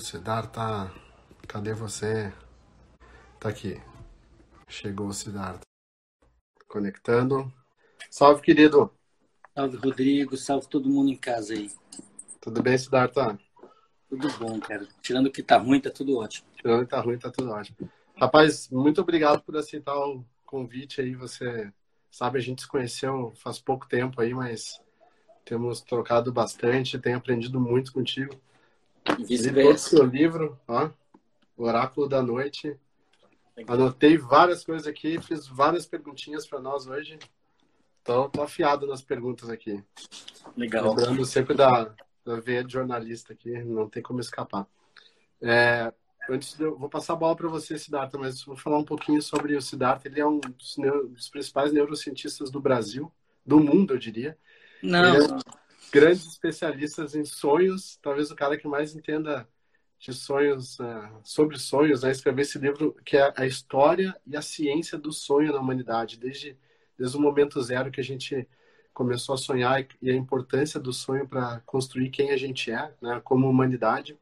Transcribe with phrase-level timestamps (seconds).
[0.00, 0.92] Siddhartha,
[1.46, 2.32] cadê você?
[3.38, 3.80] Tá aqui.
[4.68, 5.60] Chegou o Siddhartha.
[6.66, 7.52] Conectando.
[8.10, 8.90] Salve, querido.
[9.54, 10.36] Salve, Rodrigo.
[10.36, 11.70] Salve todo mundo em casa aí.
[12.40, 13.38] Tudo bem, Siddhartha?
[14.08, 14.88] Tudo bom, cara.
[15.02, 16.48] Tirando o que tá ruim, tá tudo ótimo.
[16.56, 17.90] Tirando o que tá ruim, tá tudo ótimo.
[18.16, 21.14] Rapaz, muito obrigado por aceitar o convite aí.
[21.14, 21.72] Você
[22.10, 24.80] sabe, a gente se conheceu faz pouco tempo aí, mas
[25.44, 28.40] temos trocado bastante, tenho aprendido muito contigo.
[29.26, 29.90] Vice-versa.
[29.90, 30.90] seu livro, ó,
[31.56, 32.76] Oráculo da Noite.
[33.66, 37.18] Anotei várias coisas aqui, fiz várias perguntinhas para nós hoje.
[38.02, 39.82] Então, tô afiado nas perguntas aqui.
[40.56, 40.88] Legal.
[40.88, 44.66] Lembrando sempre da, da veia de jornalista aqui, não tem como escapar.
[45.42, 45.92] É,
[46.28, 49.20] antes de eu vou passar a bola para você, Siddhartha, mas vou falar um pouquinho
[49.20, 50.08] sobre o Siddhartha.
[50.08, 50.76] Ele é um dos,
[51.10, 53.12] dos principais neurocientistas do Brasil,
[53.44, 54.38] do mundo, eu diria.
[54.82, 55.14] Não.
[55.14, 55.59] Ele é
[55.90, 59.48] grandes especialistas em sonhos, talvez o cara que mais entenda
[59.98, 62.10] de sonhos, uh, sobre sonhos, né?
[62.10, 66.56] escrever esse livro que é a história e a ciência do sonho na humanidade, desde,
[66.98, 68.48] desde o momento zero que a gente
[68.94, 73.20] começou a sonhar e a importância do sonho para construir quem a gente é, né?
[73.22, 74.18] como humanidade.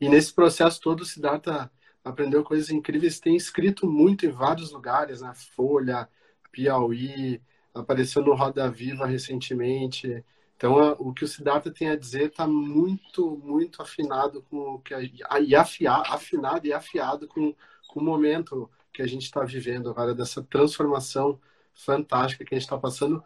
[0.00, 1.70] E nesse processo todo, o Siddhartha
[2.04, 5.34] aprendeu coisas incríveis, tem escrito muito em vários lugares, na né?
[5.34, 6.08] Folha,
[6.50, 7.40] Piauí,
[7.74, 10.24] apareceu no Roda Viva recentemente,
[10.60, 14.92] então, o que o Siddhartha tem a dizer está muito, muito afinado com o que
[14.92, 17.56] a, e afiar, afinado e afiado com,
[17.88, 21.40] com o momento que a gente está vivendo agora dessa transformação
[21.74, 23.24] fantástica que a gente está passando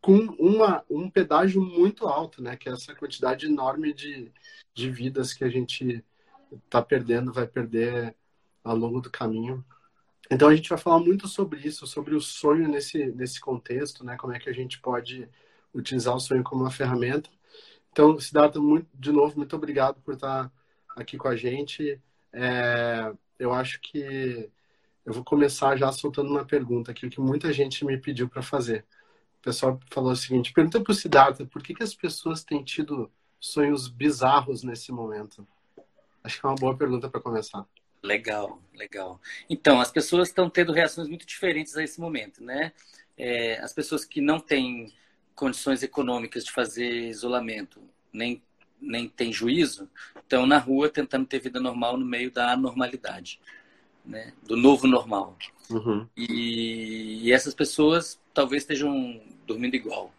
[0.00, 2.56] com uma, um pedágio muito alto, né?
[2.56, 4.32] Que é essa quantidade enorme de,
[4.72, 6.02] de vidas que a gente
[6.64, 8.16] está perdendo, vai perder
[8.64, 9.62] ao longo do caminho.
[10.30, 14.16] Então a gente vai falar muito sobre isso, sobre o sonho nesse, nesse contexto, né?
[14.16, 15.28] Como é que a gente pode
[15.74, 17.30] utilizar o sonho como uma ferramenta.
[17.90, 20.50] Então, Siddhartha, muito, de novo, muito obrigado por estar
[20.96, 22.00] aqui com a gente.
[22.32, 24.50] É, eu acho que
[25.04, 28.84] eu vou começar já soltando uma pergunta aqui, que muita gente me pediu para fazer.
[29.40, 32.62] O pessoal falou o seguinte: pergunta para o Siddhartha, por que, que as pessoas têm
[32.62, 33.10] tido
[33.40, 35.46] sonhos bizarros nesse momento?
[36.22, 37.66] Acho que é uma boa pergunta para começar.
[38.02, 39.20] Legal, legal.
[39.50, 42.72] Então, as pessoas estão tendo reações muito diferentes a esse momento, né?
[43.16, 44.92] É, as pessoas que não têm
[45.34, 47.80] condições econômicas de fazer isolamento,
[48.12, 48.42] nem,
[48.80, 53.40] nem tem juízo, estão na rua tentando ter vida normal no meio da anormalidade,
[54.04, 54.32] né?
[54.42, 55.36] do novo normal.
[55.70, 56.06] Uhum.
[56.16, 60.12] E, e, essas pessoas talvez estejam dormindo igual,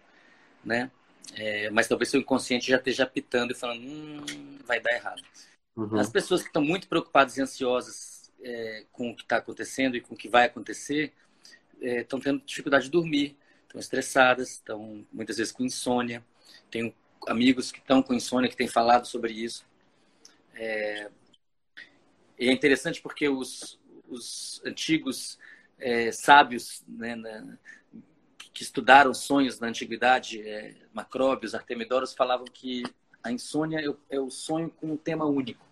[0.64, 0.90] né?
[1.36, 5.24] É, mas talvez seu inconsciente já esteja apitando e falando, hum, vai dar errado.
[5.76, 5.98] Uhum.
[5.98, 10.02] As pessoas que estão muito preocupadas e ansiosas é, com o que está acontecendo e
[10.02, 11.14] com o que vai acontecer,
[11.82, 13.38] é, estão tendo dificuldade de dormir,
[13.74, 16.24] estão estressadas, estão muitas vezes com insônia.
[16.70, 16.94] Tenho
[17.28, 19.66] amigos que estão com insônia que têm falado sobre isso.
[20.54, 21.10] É,
[22.38, 25.40] e é interessante porque os, os antigos
[25.80, 27.58] é, sábios né, na,
[28.54, 32.84] que estudaram sonhos na antiguidade, é, Macróbios, Artemidoros, falavam que
[33.24, 35.66] a insônia é, é o sonho com um tema único.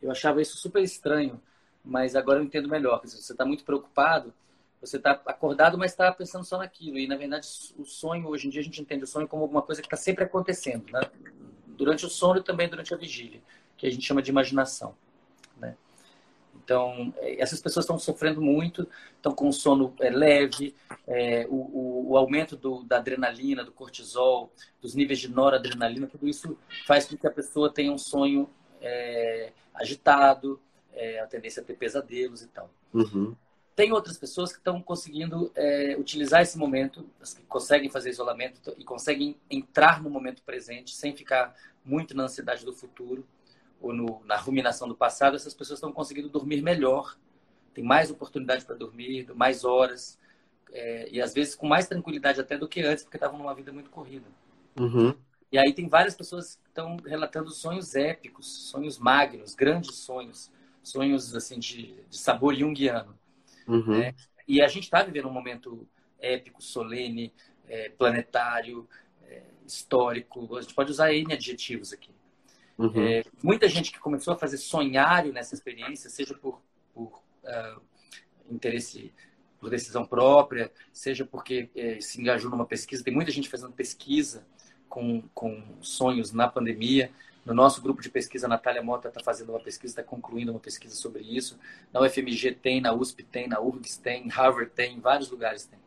[0.00, 1.40] Eu achava isso super estranho,
[1.84, 3.00] mas agora eu entendo melhor.
[3.04, 4.32] Você está muito preocupado,
[4.82, 6.98] você está acordado, mas está pensando só naquilo.
[6.98, 7.46] E, na verdade,
[7.78, 9.96] o sonho, hoje em dia, a gente entende o sonho como alguma coisa que está
[9.96, 11.00] sempre acontecendo, né?
[11.76, 13.40] durante o sono e também durante a vigília,
[13.76, 14.94] que a gente chama de imaginação.
[15.56, 15.76] Né?
[16.54, 20.74] Então, é, essas pessoas estão sofrendo muito, estão com sono é, leve,
[21.06, 26.28] é, o, o, o, aumento do, da adrenalina, do cortisol, dos níveis de noradrenalina, tudo
[26.28, 28.48] isso faz com que a pessoa tenha um sonho
[28.80, 30.60] é, agitado,
[30.92, 32.70] é, a tendência a ter pesadelos e tal.
[32.92, 33.34] Uhum.
[33.74, 38.84] Tem outras pessoas que estão conseguindo é, utilizar esse momento, que conseguem fazer isolamento e
[38.84, 43.26] conseguem entrar no momento presente sem ficar muito na ansiedade do futuro
[43.80, 45.36] ou no, na ruminação do passado.
[45.36, 47.16] Essas pessoas estão conseguindo dormir melhor,
[47.72, 50.18] tem mais oportunidade para dormir, mais horas
[50.72, 53.72] é, e às vezes com mais tranquilidade até do que antes, porque estavam numa vida
[53.72, 54.26] muito corrida.
[54.78, 55.14] Uhum.
[55.50, 60.50] E aí tem várias pessoas que estão relatando sonhos épicos, sonhos magnos, grandes sonhos,
[60.82, 63.18] sonhos assim de, de sabor junguiano.
[63.66, 63.98] Uhum.
[63.98, 64.14] Né?
[64.46, 65.86] E a gente está vivendo um momento
[66.20, 67.32] épico, solene,
[67.68, 68.88] é, planetário,
[69.24, 70.56] é, histórico.
[70.56, 72.10] A gente pode usar N adjetivos aqui.
[72.78, 73.06] Uhum.
[73.06, 76.60] É, muita gente que começou a fazer sonhário nessa experiência, seja por,
[76.94, 77.80] por uh,
[78.50, 79.12] interesse,
[79.58, 83.04] por decisão própria, seja porque é, se engajou numa pesquisa.
[83.04, 84.46] Tem muita gente fazendo pesquisa
[84.88, 87.10] com, com sonhos na pandemia.
[87.44, 90.60] No nosso grupo de pesquisa, a Natália Mota está fazendo uma pesquisa, está concluindo uma
[90.60, 91.58] pesquisa sobre isso.
[91.92, 95.78] Na UFMG tem, na USP tem, na URGS tem, Harvard tem, em vários lugares tem.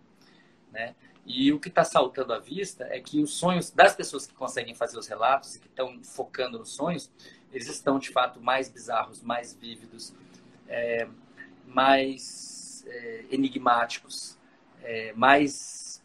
[0.72, 0.94] Né?
[1.25, 4.75] E o que está saltando à vista é que os sonhos das pessoas que conseguem
[4.75, 7.10] fazer os relatos e que estão focando nos sonhos,
[7.54, 10.13] eles estão de fato mais bizarros, mais vívidos,
[10.68, 11.08] é,
[11.66, 14.38] mais é, enigmáticos,
[14.84, 16.04] é, mais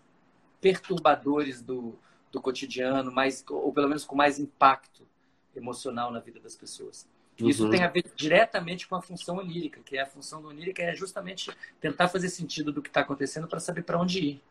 [0.61, 1.99] perturbadores do,
[2.31, 5.10] do cotidiano, mais, ou pelo menos com mais impacto
[5.55, 7.07] emocional na vida das pessoas.
[7.39, 7.71] Isso uhum.
[7.71, 11.51] tem a ver diretamente com a função onírica, que é a função onírica é justamente
[11.81, 14.43] tentar fazer sentido do que está acontecendo para saber para onde ir.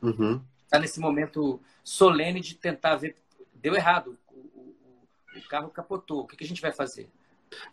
[0.00, 0.40] Uhum.
[0.64, 3.16] Está nesse momento solene de tentar ver.
[3.54, 4.74] Deu errado, o, o,
[5.36, 7.08] o carro capotou, o que, que, a gente vai fazer?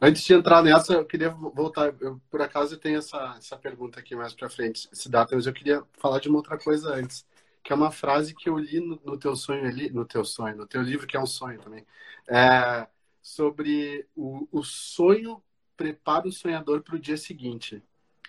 [0.02, 1.94] Antes de entrar nessa, eu queria voltar.
[2.00, 5.46] Eu, por acaso eu tenho essa, essa pergunta aqui mais para frente, esse data, mas
[5.46, 7.26] eu queria falar de uma outra coisa antes,
[7.64, 10.58] que é uma frase que eu li no, no teu sonho ali, no teu sonho,
[10.58, 11.86] no teu livro, que é um sonho também.
[12.28, 12.88] É,
[13.22, 15.42] sobre o, o sonho
[15.78, 17.82] prepara o sonhador para o dia seguinte.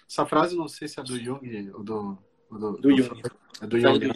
[0.09, 3.23] Essa frase não sei se é do Jung ou do, do, do, do Jung.
[3.61, 4.13] É do Jung.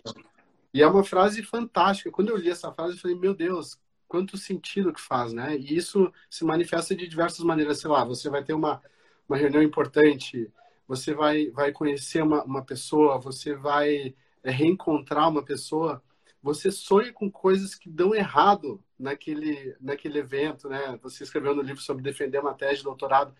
[0.72, 2.10] E é uma frase fantástica.
[2.10, 5.56] Quando eu li essa frase, eu falei, meu Deus, quanto sentido que faz, né?
[5.56, 7.80] E isso se manifesta de diversas maneiras.
[7.80, 8.80] Sei lá, você vai ter uma,
[9.28, 10.48] uma reunião importante,
[10.86, 14.14] você vai, vai conhecer uma, uma pessoa, você vai
[14.48, 16.02] é, reencontrar uma pessoa
[16.42, 20.98] você sonha com coisas que dão errado naquele, naquele evento, né?
[21.02, 23.34] Você escreveu no livro sobre defender uma tese de doutorado.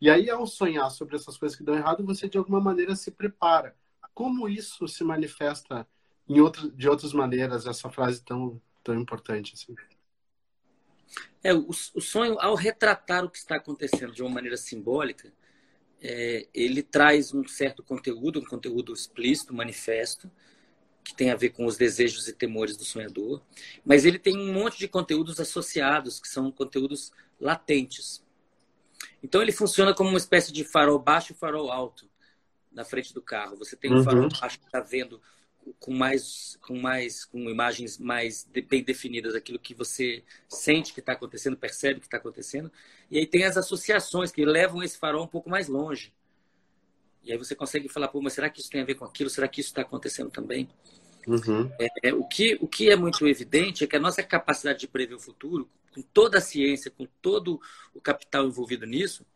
[0.00, 3.10] E aí, ao sonhar sobre essas coisas que dão errado, você de alguma maneira se
[3.10, 3.74] prepara.
[4.14, 5.86] Como isso se manifesta
[6.28, 9.54] em outro, de outras maneiras, essa frase tão, tão importante?
[9.54, 9.74] Assim?
[11.42, 15.32] É, o, o sonho, ao retratar o que está acontecendo de uma maneira simbólica,
[16.02, 20.30] é, ele traz um certo conteúdo, um conteúdo explícito, manifesto,
[21.02, 23.40] que tem a ver com os desejos e temores do sonhador,
[23.84, 28.24] mas ele tem um monte de conteúdos associados, que são conteúdos latentes.
[29.22, 32.08] Então ele funciona como uma espécie de farol baixo e farol alto
[32.72, 33.56] na frente do carro.
[33.56, 34.04] Você tem um uhum.
[34.04, 35.20] farol baixo que está vendo
[35.78, 41.12] com mais, com mais, com imagens mais bem definidas aquilo que você sente que está
[41.12, 42.70] acontecendo, percebe que está acontecendo,
[43.10, 46.12] e aí tem as associações que levam esse farol um pouco mais longe.
[47.22, 49.28] E aí você consegue falar, pô, mas será que isso tem a ver com aquilo?
[49.28, 50.68] Será que isso está acontecendo também?
[51.26, 51.68] Uhum.
[52.02, 55.14] É, o, que, o que é muito evidente é que a nossa capacidade de prever
[55.14, 57.60] o futuro, com toda a ciência, com todo
[57.92, 59.26] o capital envolvido nisso,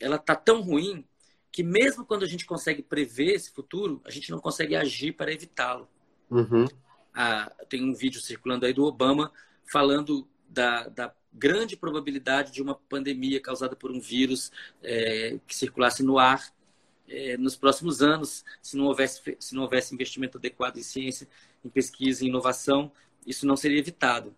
[0.00, 1.04] ela está tão ruim
[1.50, 5.32] que mesmo quando a gente consegue prever esse futuro, a gente não consegue agir para
[5.32, 5.88] evitá-lo.
[6.30, 6.66] Uhum.
[7.14, 9.32] Ah, tem um vídeo circulando aí do Obama
[9.64, 14.50] falando da, da grande probabilidade de uma pandemia causada por um vírus
[14.82, 16.52] é, que circulasse no ar
[17.08, 21.28] é, nos próximos anos, se não, houvesse, se não houvesse investimento adequado em ciência,
[21.64, 22.92] em pesquisa, em inovação,
[23.26, 24.34] isso não seria evitado.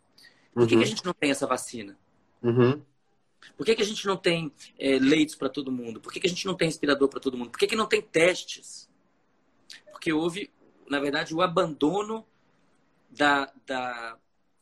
[0.53, 0.85] Por que, que a uhum.
[0.85, 1.97] gente não tem essa vacina?
[2.43, 2.81] Uhum.
[3.57, 6.01] Por que, que a gente não tem é, leitos para todo mundo?
[6.01, 7.51] Por que, que a gente não tem respirador para todo mundo?
[7.51, 8.89] Por que, que não tem testes?
[9.91, 10.51] Porque houve,
[10.89, 12.27] na verdade, o abandono
[13.11, 14.19] da, da,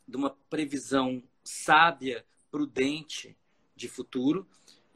[0.06, 3.36] de uma previsão sábia, prudente
[3.76, 4.46] de futuro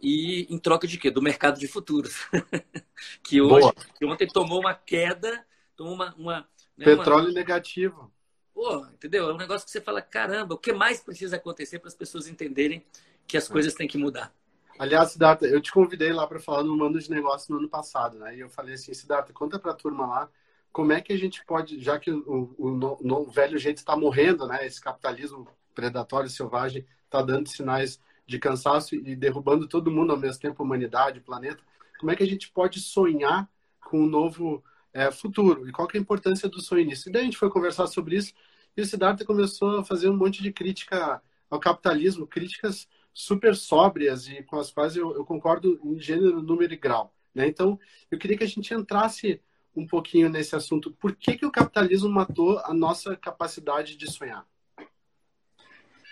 [0.01, 1.11] e em troca de quê?
[1.11, 2.27] Do mercado de futuros.
[3.23, 5.47] que hoje, que ontem tomou uma queda,
[5.77, 6.15] tomou uma.
[6.17, 7.33] uma né, Petróleo uma...
[7.33, 8.13] negativo.
[8.53, 9.31] Pô, entendeu?
[9.31, 12.27] É um negócio que você fala, caramba, o que mais precisa acontecer para as pessoas
[12.27, 12.85] entenderem
[13.33, 14.31] que as coisas têm que mudar?
[14.79, 18.19] Aliás, Siddhartha, eu te convidei lá para falar no Mando de Negócio no ano passado,
[18.19, 18.37] né?
[18.37, 20.29] E eu falei assim, Siddhartha, conta para a turma lá
[20.71, 23.97] como é que a gente pode, já que o, o, o, o velho jeito está
[23.97, 24.67] morrendo, né?
[24.67, 30.41] Esse capitalismo predatório, selvagem, está dando sinais de cansaço e derrubando todo mundo ao mesmo
[30.41, 31.63] tempo, a humanidade, o planeta.
[31.99, 33.49] Como é que a gente pode sonhar
[33.81, 34.63] com um novo
[34.93, 35.67] é, futuro?
[35.67, 37.09] E qual é a importância do sonho nisso?
[37.09, 38.35] E daí a gente foi conversar sobre isso
[38.77, 44.27] e o Siddhartha começou a fazer um monte de crítica ao capitalismo, críticas super sóbrias
[44.29, 47.15] e com as quais eu, eu concordo em gênero, número e grau.
[47.35, 47.47] Né?
[47.47, 47.79] Então,
[48.11, 49.41] eu queria que a gente entrasse
[49.75, 50.93] um pouquinho nesse assunto.
[50.93, 54.47] Por que, que o capitalismo matou a nossa capacidade de sonhar?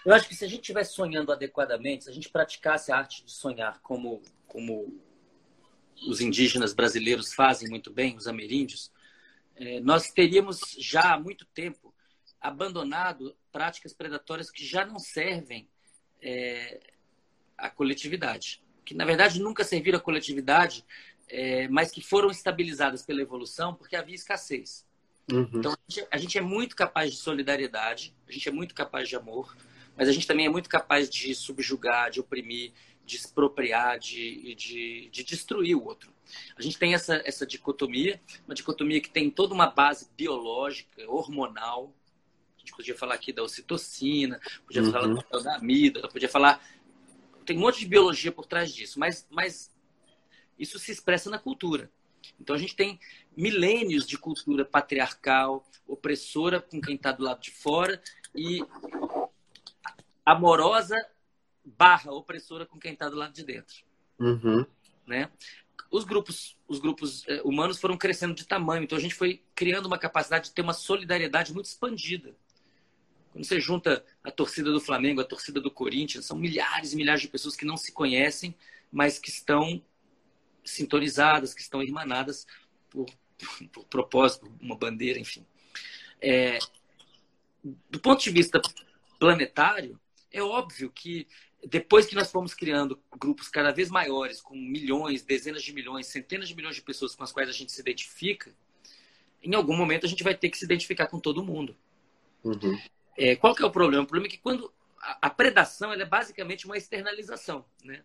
[0.04, 3.24] Eu acho que se a gente estivesse sonhando adequadamente, se a gente praticasse a arte
[3.24, 4.98] de sonhar como, como
[6.08, 8.90] os indígenas brasileiros fazem muito bem, os ameríndios,
[9.56, 11.94] é, nós teríamos já há muito tempo
[12.40, 15.68] abandonado práticas predatórias que já não servem
[16.22, 16.80] é,
[17.56, 18.62] à coletividade.
[18.84, 20.84] Que, na verdade, nunca serviram à coletividade,
[21.28, 24.86] é, mas que foram estabilizadas pela evolução porque havia escassez.
[25.30, 25.48] Uhum.
[25.54, 29.08] Então, a gente, a gente é muito capaz de solidariedade, a gente é muito capaz
[29.08, 29.56] de amor,
[29.96, 32.72] mas a gente também é muito capaz de subjugar, de oprimir,
[33.04, 36.12] de expropriar, de, de, de destruir o outro.
[36.56, 41.92] A gente tem essa, essa dicotomia, uma dicotomia que tem toda uma base biológica, hormonal.
[42.70, 44.92] Gente podia falar aqui da ocitocina, podia uhum.
[44.92, 46.64] falar da amígdala, podia falar.
[47.44, 49.74] Tem um monte de biologia por trás disso, mas, mas
[50.56, 51.90] isso se expressa na cultura.
[52.40, 53.00] Então a gente tem
[53.36, 58.00] milênios de cultura patriarcal, opressora com quem está do lado de fora
[58.34, 58.64] e
[60.24, 60.96] amorosa
[61.64, 63.82] barra opressora com quem está do lado de dentro.
[64.18, 64.64] Uhum.
[65.06, 65.28] Né?
[65.90, 69.86] Os grupos, os grupos eh, humanos foram crescendo de tamanho, então a gente foi criando
[69.86, 72.36] uma capacidade de ter uma solidariedade muito expandida.
[73.32, 77.22] Quando você junta a torcida do Flamengo, a torcida do Corinthians, são milhares e milhares
[77.22, 78.54] de pessoas que não se conhecem,
[78.90, 79.82] mas que estão
[80.64, 82.46] sintonizadas, que estão irmanadas
[82.88, 83.06] por,
[83.72, 85.46] por, propósito, uma bandeira, enfim.
[86.20, 86.58] É,
[87.88, 88.60] do ponto de vista
[89.18, 89.98] planetário,
[90.32, 91.26] é óbvio que
[91.66, 96.48] depois que nós fomos criando grupos cada vez maiores, com milhões, dezenas de milhões, centenas
[96.48, 98.52] de milhões de pessoas com as quais a gente se identifica,
[99.42, 101.76] em algum momento a gente vai ter que se identificar com todo mundo.
[102.42, 102.78] Uhum.
[103.20, 104.02] É, qual que é o problema?
[104.02, 108.02] O problema é que quando a, a predação é basicamente uma externalização, né?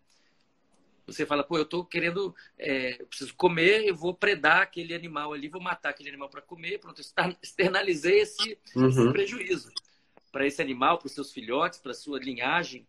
[1.07, 5.31] Você fala, pô, eu estou querendo, é, eu preciso comer, eu vou predar aquele animal
[5.31, 8.89] ali, vou matar aquele animal para comer, pronto, eu externalizei esse, uhum.
[8.89, 9.71] esse prejuízo
[10.33, 12.85] para esse animal, para os seus filhotes, para a sua linhagem,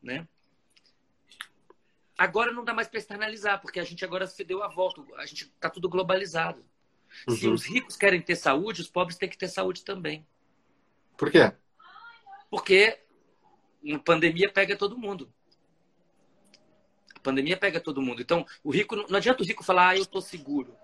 [0.00, 0.28] né?
[2.16, 5.26] Agora não dá mais para externalizar, porque a gente agora se deu a volta, a
[5.26, 6.64] gente está tudo globalizado.
[7.26, 7.34] Uhum.
[7.34, 10.24] Se os ricos querem ter saúde, os pobres têm que ter saúde também.
[11.16, 11.52] Por quê?
[12.50, 13.00] Porque
[13.82, 15.32] uma pandemia pega todo mundo.
[17.14, 18.20] A pandemia pega todo mundo.
[18.20, 20.76] Então, o rico não adianta o rico falar, ah, eu estou seguro.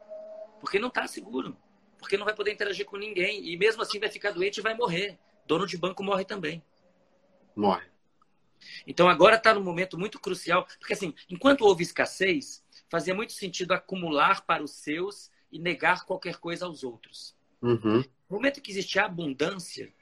[0.60, 1.56] Porque não está seguro.
[1.98, 3.48] Porque não vai poder interagir com ninguém.
[3.48, 5.18] E mesmo assim vai ficar doente e vai morrer.
[5.46, 6.62] Dono de banco morre também.
[7.54, 7.86] Morre.
[8.86, 10.66] Então agora está num momento muito crucial.
[10.78, 16.36] Porque assim, enquanto houve escassez, fazia muito sentido acumular para os seus e negar qualquer
[16.36, 17.36] coisa aos outros.
[17.60, 18.04] Uhum.
[18.28, 19.92] No momento que existe abundância,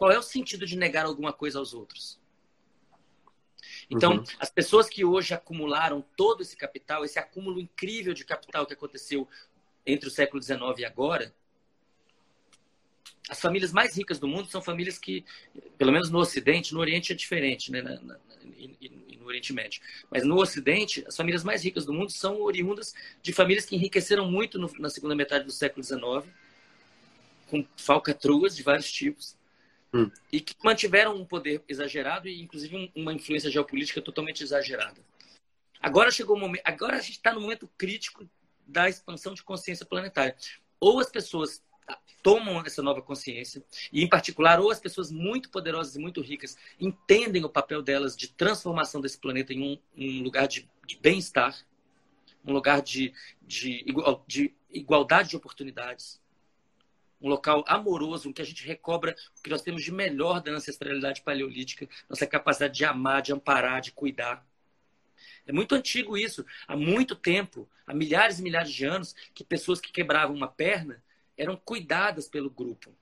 [0.00, 2.18] qual é o sentido de negar alguma coisa aos outros?
[3.90, 4.24] Então, uhum.
[4.38, 9.28] as pessoas que hoje acumularam todo esse capital, esse acúmulo incrível de capital que aconteceu
[9.84, 11.34] entre o século XIX e agora,
[13.28, 15.22] as famílias mais ricas do mundo são famílias que,
[15.76, 17.82] pelo menos no Ocidente, no Oriente é diferente, né?
[17.82, 18.18] Na, na,
[18.56, 19.82] e, e, no Oriente Médio.
[20.10, 24.30] Mas no Ocidente, as famílias mais ricas do mundo são oriundas de famílias que enriqueceram
[24.30, 26.24] muito no, na segunda metade do século XIX,
[27.50, 29.38] com falcatruas de vários tipos,
[29.92, 30.10] hum.
[30.32, 35.00] e que mantiveram um poder exagerado e, inclusive, uma influência geopolítica totalmente exagerada.
[35.80, 38.28] Agora chegou o momento, agora a gente está no momento crítico
[38.66, 40.36] da expansão de consciência planetária.
[40.78, 41.62] Ou as pessoas
[42.22, 46.56] tomam essa nova consciência, e em particular, ou as pessoas muito poderosas e muito ricas
[46.78, 51.56] entendem o papel delas de transformação desse planeta em um, um lugar de, de bem-estar,
[52.44, 53.84] um lugar de, de,
[54.26, 56.20] de igualdade de oportunidades,
[57.20, 60.52] um local amoroso, em que a gente recobra o que nós temos de melhor da
[60.52, 64.46] ancestralidade paleolítica, nossa capacidade de amar, de amparar, de cuidar.
[65.46, 66.44] É muito antigo isso.
[66.66, 71.02] Há muito tempo, há milhares e milhares de anos, que pessoas que quebravam uma perna
[71.36, 72.94] eram cuidadas pelo grupo.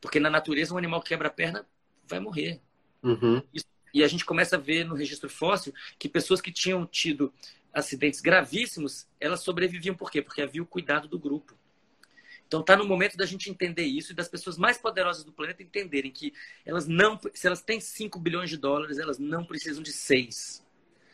[0.00, 1.66] Porque na natureza, um animal que quebra a perna
[2.06, 2.60] vai morrer.
[3.02, 3.42] Uhum.
[3.92, 7.32] E a gente começa a ver no registro fóssil que pessoas que tinham tido
[7.72, 10.22] acidentes gravíssimos, elas sobreviviam por quê?
[10.22, 11.57] Porque havia o cuidado do grupo.
[12.48, 15.62] Então está no momento da gente entender isso e das pessoas mais poderosas do planeta
[15.62, 16.32] entenderem que
[16.64, 20.66] elas não, se elas têm 5 bilhões de dólares, elas não precisam de 6.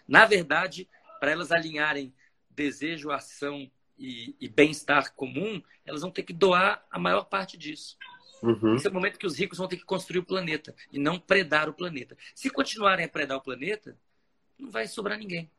[0.07, 0.89] Na verdade,
[1.19, 2.15] para elas alinharem
[2.51, 7.99] desejo, ação e, e bem-estar comum, elas vão ter que doar a maior parte disso.
[8.41, 8.77] Uhum.
[8.77, 11.19] Esse é o momento que os ricos vão ter que construir o planeta e não
[11.19, 12.17] predar o planeta.
[12.33, 13.99] Se continuarem a predar o planeta,
[14.57, 15.51] não vai sobrar ninguém.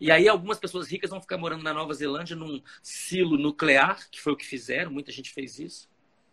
[0.00, 4.20] E aí algumas pessoas ricas vão ficar morando na Nova Zelândia num silo nuclear, que
[4.20, 5.90] foi o que fizeram, muita gente fez isso.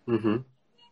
[0.07, 0.43] Uhum.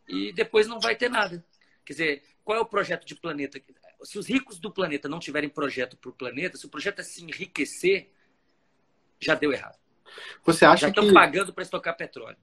[0.08, 1.44] E depois não vai ter nada.
[1.86, 3.62] Quer dizer, qual é o projeto de planeta?
[4.04, 7.04] Se os ricos do planeta não tiverem projeto para o planeta, se o projeto é
[7.04, 8.12] se enriquecer,
[9.20, 9.80] já deu errado.
[10.44, 11.14] Você acha já estão que...
[11.14, 12.38] pagando para estocar petróleo.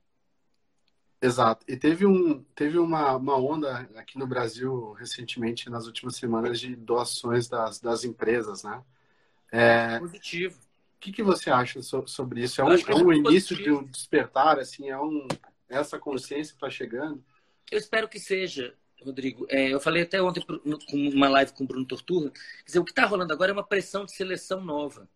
[1.21, 1.65] Exato.
[1.69, 6.75] E teve, um, teve uma, uma onda aqui no Brasil recentemente, nas últimas semanas, de
[6.75, 8.83] doações das, das empresas, né?
[9.53, 10.59] É, positivo.
[10.97, 12.61] O que, que você acha so, sobre isso?
[12.61, 13.63] É um, é um início positivo.
[13.63, 15.29] de um despertar, assim, é um,
[15.69, 17.23] essa consciência está chegando?
[17.71, 19.47] Eu espero que seja, Rodrigo.
[19.51, 22.31] É, eu falei até ontem com uma live com o Bruno Torturra.
[22.31, 25.09] Quer dizer, o que está rolando agora é uma pressão de seleção nova.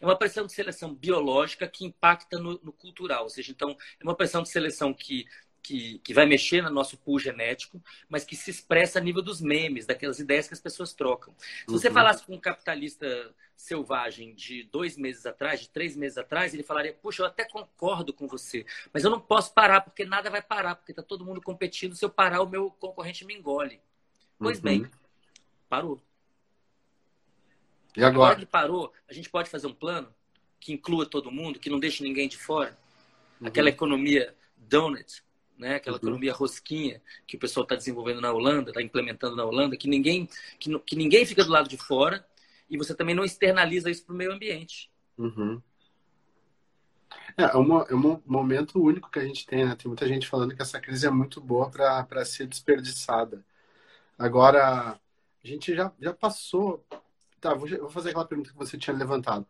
[0.00, 3.22] É uma pressão de seleção biológica que impacta no, no cultural.
[3.24, 5.24] Ou seja, então, é uma pressão de seleção que
[5.68, 9.40] que, que vai mexer no nosso pool genético, mas que se expressa a nível dos
[9.40, 11.34] memes, daquelas ideias que as pessoas trocam.
[11.38, 11.94] Se você uhum.
[11.94, 13.06] falasse com um capitalista
[13.58, 18.12] selvagem de dois meses atrás, de três meses atrás, ele falaria: Puxa, eu até concordo
[18.12, 21.42] com você, mas eu não posso parar, porque nada vai parar, porque está todo mundo
[21.42, 21.96] competindo.
[21.96, 23.80] Se eu parar, o meu concorrente me engole.
[24.38, 24.62] Pois uhum.
[24.62, 24.90] bem,
[25.68, 26.00] parou.
[27.96, 28.30] E agora?
[28.30, 30.14] Agora que parou, a gente pode fazer um plano
[30.60, 32.78] que inclua todo mundo, que não deixe ninguém de fora?
[33.40, 33.48] Uhum.
[33.48, 35.20] Aquela economia donut,
[35.58, 35.74] né?
[35.74, 36.02] Aquela uhum.
[36.02, 40.28] economia rosquinha que o pessoal está desenvolvendo na Holanda, está implementando na Holanda, que ninguém,
[40.60, 42.24] que, que ninguém fica do lado de fora
[42.68, 44.90] e você também não externaliza isso para o meio ambiente.
[45.16, 45.60] Uhum.
[47.36, 49.74] É, é, uma, é um momento único que a gente tem, né?
[49.76, 53.44] Tem muita gente falando que essa crise é muito boa para ser desperdiçada.
[54.18, 56.84] Agora, a gente já, já passou.
[57.40, 59.46] Tá, vou, fazer aquela pergunta que você tinha levantado.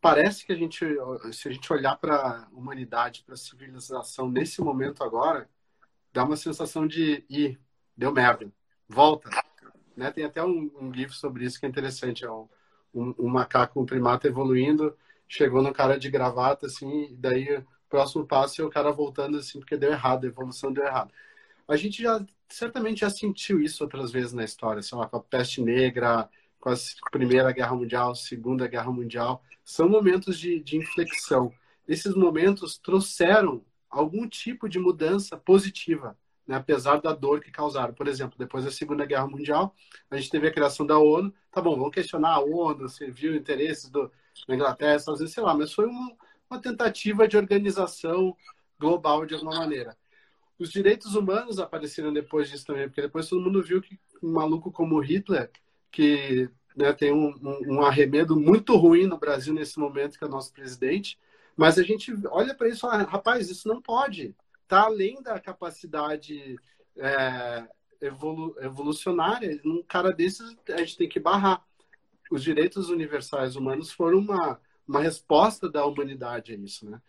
[0.00, 0.84] Parece que a gente,
[1.32, 5.48] se a gente olhar para a humanidade, para a civilização nesse momento agora,
[6.12, 7.58] dá uma sensação de, ih,
[7.96, 8.50] deu merda,
[8.88, 9.30] volta.
[9.96, 10.10] Né?
[10.10, 12.24] Tem até um, um livro sobre isso que é interessante.
[12.24, 12.48] É um,
[12.94, 14.96] um, um macaco, um primata evoluindo,
[15.28, 19.38] chegou no cara de gravata, assim, e daí o próximo passo é o cara voltando,
[19.38, 21.12] assim, porque deu errado, a evolução deu errado.
[21.68, 25.22] A gente já, certamente já sentiu isso outras vezes na história, sei lá, com a
[25.22, 26.28] peste negra,
[26.58, 26.74] com a
[27.10, 29.42] Primeira Guerra Mundial, Segunda Guerra Mundial.
[29.64, 31.52] São momentos de, de inflexão.
[31.86, 36.16] Esses momentos trouxeram algum tipo de mudança positiva,
[36.50, 36.56] né?
[36.56, 37.94] apesar da dor que causaram.
[37.94, 39.72] Por exemplo, depois da Segunda Guerra Mundial,
[40.10, 41.32] a gente teve a criação da ONU.
[41.52, 44.10] Tá bom, vamos questionar a ONU, serviu interesses do,
[44.48, 46.12] da Inglaterra, Estados Unidos, sei lá, mas foi uma,
[46.50, 48.36] uma tentativa de organização
[48.80, 49.96] global de alguma maneira.
[50.58, 54.72] Os direitos humanos apareceram depois disso também, porque depois todo mundo viu que um maluco
[54.72, 55.50] como Hitler,
[55.88, 60.26] que né, tem um, um, um, arremedo muito ruim no Brasil nesse momento, que é
[60.26, 61.16] o nosso presidente,
[61.56, 64.34] mas a gente olha para isso e fala, rapaz, isso não pode.
[64.70, 66.56] Está além da capacidade
[66.96, 67.68] é,
[68.00, 69.60] evolu evolucionária.
[69.64, 71.66] Um cara desses a gente tem que barrar
[72.30, 77.02] os direitos universais humanos foram uma, uma resposta da humanidade a isso, né?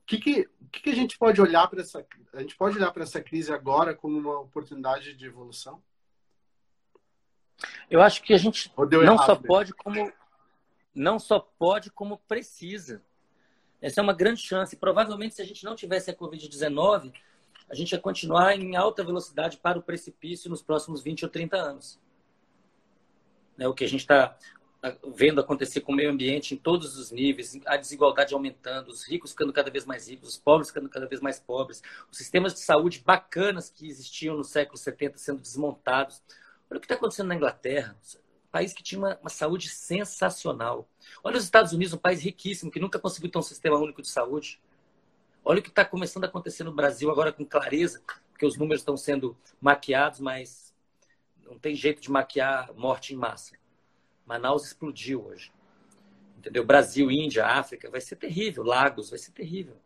[0.00, 3.02] O que, que, que, a gente pode olhar para essa a gente pode olhar para
[3.02, 5.82] essa crise agora como uma oportunidade de evolução?
[7.90, 8.72] Eu acho que a gente
[9.04, 10.10] não só pode como
[10.94, 13.04] não só pode como precisa.
[13.84, 14.76] Essa é uma grande chance.
[14.76, 17.12] Provavelmente, se a gente não tivesse a Covid-19,
[17.68, 21.56] a gente ia continuar em alta velocidade para o precipício nos próximos 20 ou 30
[21.56, 21.98] anos
[23.56, 24.36] né, o que a gente está
[24.80, 29.04] tá vendo acontecer com o meio ambiente em todos os níveis, a desigualdade aumentando, os
[29.04, 32.52] ricos ficando cada vez mais ricos, os pobres ficando cada vez mais pobres, os sistemas
[32.52, 36.22] de saúde bacanas que existiam no século 70 sendo desmontados.
[36.70, 40.88] Olha o que está acontecendo na Inglaterra, um país que tinha uma, uma, saúde sensacional.
[41.22, 44.08] Olha os Estados Unidos, um país riquíssimo, que nunca conseguiu ter um sistema único de
[44.08, 44.60] saúde.
[45.44, 48.80] Olha o que está começando a acontecer no Brasil agora com clareza, porque os números
[48.80, 50.74] estão sendo maquiados, mas
[51.44, 53.56] não tem jeito de maquiar morte em massa.
[54.26, 55.52] Manaus explodiu hoje.
[56.38, 56.64] Entendeu?
[56.64, 58.64] Brasil, Índia, África, vai ser terrível.
[58.64, 59.76] Lagos, vai ser terrível.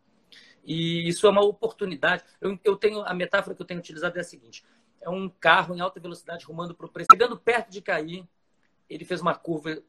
[0.63, 2.23] E isso é uma oportunidade.
[2.39, 4.63] Eu, eu tenho a metáfora que eu tenho utilizado é a seguinte:
[5.01, 7.07] é um carro em alta velocidade rumando para o preço.
[7.11, 8.27] Chegando perto de cair,
[8.89, 9.81] ele fez uma curva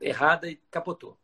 [0.00, 1.16] errada e capotou.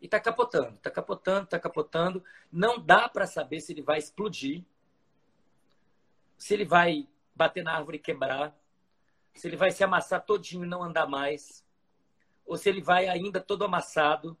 [0.00, 2.24] E está capotando, está capotando, está capotando.
[2.50, 4.64] Não dá para saber se ele vai explodir,
[6.38, 8.56] se ele vai bater na árvore e quebrar,
[9.34, 11.64] se ele vai se amassar todinho e não andar mais,
[12.46, 14.36] ou se ele vai ainda todo amassado,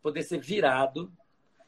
[0.00, 1.12] poder ser virado.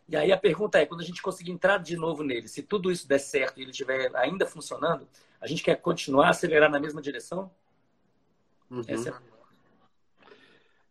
[0.09, 2.91] E aí a pergunta é, quando a gente conseguir entrar de novo nele, se tudo
[2.91, 5.07] isso der certo e ele estiver ainda funcionando,
[5.41, 7.51] a gente quer continuar a acelerar na mesma direção?
[8.71, 8.83] Uhum.
[8.87, 9.30] Essa é...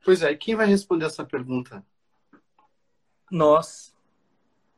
[0.03, 1.85] Pois é, e quem vai responder essa pergunta?
[3.29, 3.95] Nós.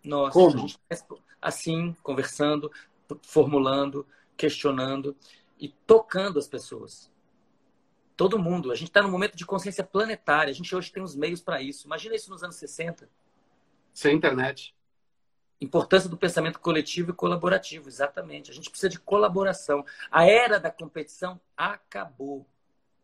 [0.03, 0.33] Nós.
[0.33, 0.67] Como?
[1.41, 2.71] assim, conversando,
[3.23, 4.05] formulando,
[4.37, 5.15] questionando
[5.59, 7.11] e tocando as pessoas.
[8.15, 8.71] Todo mundo.
[8.71, 10.51] A gente está num momento de consciência planetária.
[10.51, 11.87] A gente hoje tem os meios para isso.
[11.87, 13.09] Imagina isso nos anos 60.
[13.93, 14.75] Sem internet.
[15.59, 18.51] Importância do pensamento coletivo e colaborativo, exatamente.
[18.51, 19.83] A gente precisa de colaboração.
[20.11, 22.45] A era da competição acabou.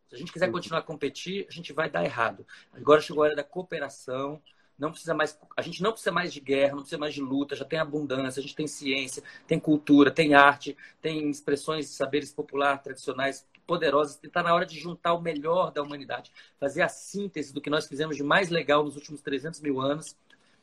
[0.10, 2.46] Se a gente quiser continuar a competir, a gente vai dar errado.
[2.74, 4.42] Agora chegou a era da cooperação,
[4.78, 7.56] não precisa mais, a gente não precisa mais de guerra, não precisa mais de luta,
[7.56, 12.32] já tem abundância, a gente tem ciência, tem cultura, tem arte, tem expressões de saberes
[12.32, 14.20] populares tradicionais poderosas.
[14.24, 17.88] Está na hora de juntar o melhor da humanidade, fazer a síntese do que nós
[17.88, 20.16] fizemos de mais legal nos últimos 300 mil anos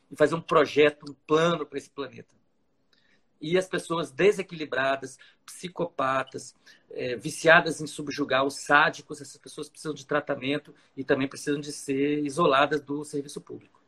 [0.09, 2.33] e fazer um projeto, um plano para esse planeta.
[3.45, 6.55] E as pessoas desequilibradas, psicopatas,
[6.89, 11.71] é, viciadas em subjugar os sádicos, essas pessoas precisam de tratamento e também precisam de
[11.71, 13.79] ser isoladas do serviço público.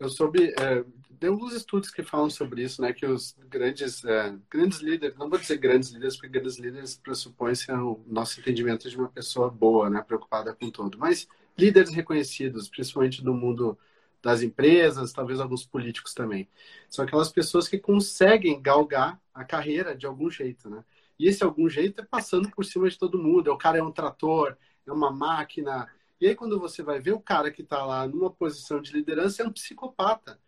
[0.00, 0.84] Eu soube, é,
[1.20, 2.92] tem alguns estudos que falam sobre isso, né?
[2.92, 7.54] Que os grandes, é, grandes líderes, não vou dizer grandes líderes, porque grandes líderes pressupõem
[7.54, 10.02] ser o nosso entendimento de uma pessoa boa, né?
[10.02, 10.98] Preocupada com todo.
[10.98, 13.78] Mas líderes reconhecidos, principalmente do mundo
[14.22, 16.48] das empresas, talvez alguns políticos também.
[16.88, 20.84] São aquelas pessoas que conseguem galgar a carreira de algum jeito, né?
[21.18, 23.52] E esse algum jeito é passando por cima de todo mundo.
[23.52, 24.56] O cara é um trator,
[24.86, 25.88] é uma máquina,
[26.20, 29.42] e aí, quando você vai ver o cara que está lá numa posição de liderança,
[29.42, 30.38] é um psicopata.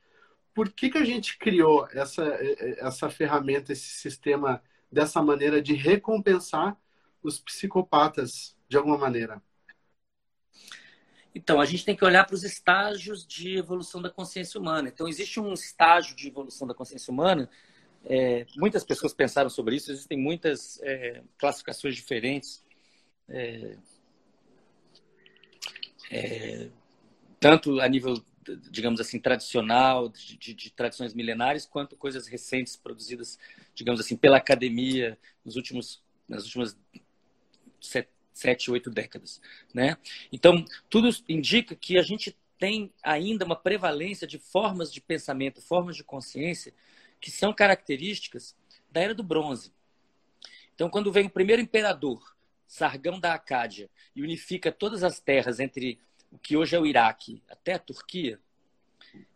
[0.54, 2.24] por que, que a gente criou essa,
[2.78, 6.76] essa ferramenta, esse sistema dessa maneira de recompensar
[7.22, 9.42] os psicopatas de alguma maneira?
[11.34, 14.88] Então, a gente tem que olhar para os estágios de evolução da consciência humana.
[14.88, 17.48] Então, existe um estágio de evolução da consciência humana.
[18.04, 22.62] É, muitas pessoas pensaram sobre isso, existem muitas é, classificações diferentes.
[23.28, 23.76] É,
[26.10, 26.68] é
[27.40, 28.22] tanto a nível
[28.70, 33.38] digamos assim, tradicional, de, de, de, tradições milenares, quanto coisas recentes produzidas,
[33.74, 36.76] digamos assim, pela academia nos últimos, nas últimas
[37.80, 39.40] sete, sete oito décadas.
[39.72, 39.96] Né?
[40.32, 45.96] Então, tudo indica que a gente tem ainda uma prevalência de formas de pensamento, formas
[45.96, 46.72] de consciência,
[47.20, 48.56] que são características
[48.90, 49.72] da Era do Bronze.
[50.74, 55.98] Então, quando vem o primeiro imperador, Sargão da Acádia, e unifica todas as terras entre
[56.30, 58.40] o que hoje é o Iraque, até a Turquia,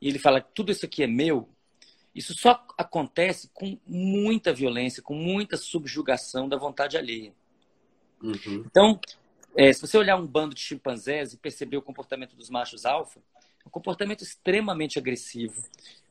[0.00, 1.48] e ele fala que tudo isso aqui é meu,
[2.14, 7.34] isso só acontece com muita violência, com muita subjugação da vontade alheia.
[8.26, 8.64] Uhum.
[8.66, 9.00] Então,
[9.56, 13.20] é, se você olhar um bando de chimpanzés e perceber o comportamento dos machos alfa,
[13.64, 15.62] é um comportamento extremamente agressivo,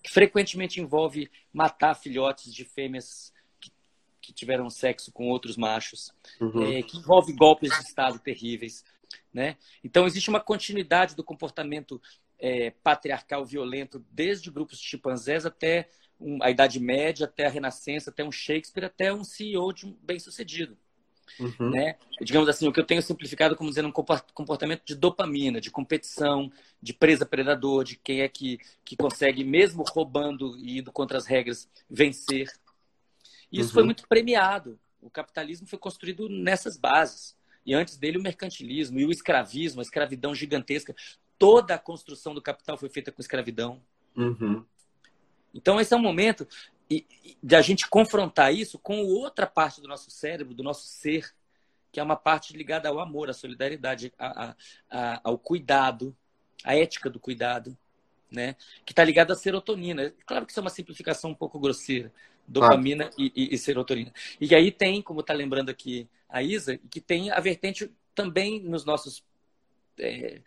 [0.01, 3.71] que frequentemente envolve matar filhotes de fêmeas que,
[4.21, 6.65] que tiveram sexo com outros machos, uhum.
[6.65, 8.84] é, que envolve golpes de Estado terríveis,
[9.34, 9.58] né?
[9.84, 12.01] Então, existe uma continuidade do comportamento
[12.39, 18.10] é, patriarcal violento desde grupos de chimpanzés até um, a Idade Média, até a Renascença,
[18.10, 20.78] até um Shakespeare, até um CEO um bem-sucedido.
[21.39, 21.69] Uhum.
[21.69, 21.95] Né?
[22.21, 26.51] Digamos assim, o que eu tenho simplificado como dizendo um comportamento de dopamina, de competição,
[26.81, 31.69] de presa-predador, de quem é que, que consegue, mesmo roubando e indo contra as regras,
[31.89, 32.51] vencer.
[33.51, 33.73] E isso uhum.
[33.73, 34.79] foi muito premiado.
[35.01, 37.35] O capitalismo foi construído nessas bases
[37.65, 40.95] e antes dele o mercantilismo e o escravismo, a escravidão gigantesca.
[41.38, 43.81] Toda a construção do capital foi feita com escravidão.
[44.15, 44.63] Uhum.
[45.53, 46.47] Então, esse é um momento
[46.89, 51.34] de a gente confrontar isso com outra parte do nosso cérebro, do nosso ser,
[51.91, 54.56] que é uma parte ligada ao amor, à solidariedade, a, a,
[54.89, 56.15] a, ao cuidado,
[56.63, 57.78] à ética do cuidado,
[58.30, 58.56] né?
[58.86, 60.13] que está ligada à serotonina.
[60.26, 62.12] Claro que isso é uma simplificação um pouco grosseira,
[62.48, 64.12] dopamina e, e, e, serotonina.
[64.39, 68.86] E aí tem, como está lembrando aqui a Isa, que tem a vertente também nos
[68.86, 69.24] nossos
[69.99, 70.41] é,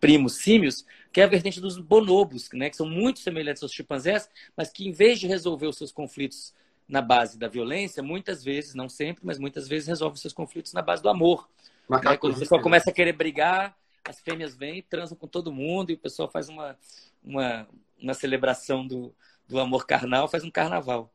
[0.00, 4.28] primos símios, que é a vertente dos bonobos, né, que são muito semelhantes aos chimpanzés,
[4.56, 6.54] mas que em vez de resolver os seus conflitos
[6.88, 10.72] na base da violência, muitas vezes, não sempre, mas muitas vezes resolve os seus conflitos
[10.72, 11.48] na base do amor.
[11.88, 12.16] Né?
[12.16, 15.94] Quando o pessoal começa a querer brigar, as fêmeas vêm, transam com todo mundo e
[15.94, 16.76] o pessoal faz uma,
[17.22, 17.66] uma,
[17.98, 19.14] uma celebração do,
[19.48, 21.13] do amor carnal, faz um carnaval.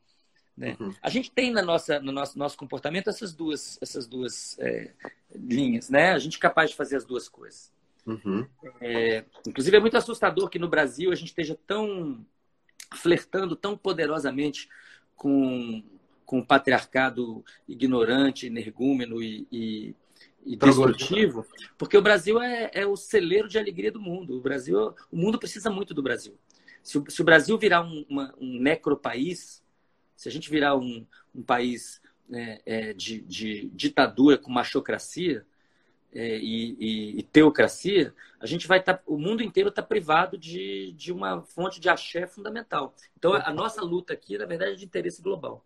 [0.56, 0.76] Né?
[0.78, 0.94] Uhum.
[1.00, 4.92] A gente tem na nossa, no nosso, nosso comportamento essas duas, essas duas é,
[5.34, 6.12] linhas, né?
[6.12, 7.72] A gente é capaz de fazer as duas coisas.
[8.06, 8.46] Uhum.
[8.80, 12.24] É, inclusive, é muito assustador que no Brasil a gente esteja tão
[12.94, 14.68] flertando tão poderosamente
[15.14, 15.82] com,
[16.24, 19.94] com o patriarcado ignorante, energúmeno e, e,
[20.44, 21.46] e destrutivo,
[21.78, 24.36] porque o Brasil é, é, o celeiro de alegria do mundo.
[24.36, 26.36] O Brasil, o mundo precisa muito do Brasil.
[26.82, 29.62] Se o, se o Brasil virar um, uma, um necropaís,
[30.20, 35.46] se a gente virar um, um país né, é, de, de, ditadura com machocracia
[36.12, 40.36] é, e, e, e, teocracia, a gente vai estar, tá, o mundo inteiro está privado
[40.36, 42.94] de, de uma fonte de axé fundamental.
[43.16, 45.64] Então, a, nossa luta aqui, na verdade, é de interesse global.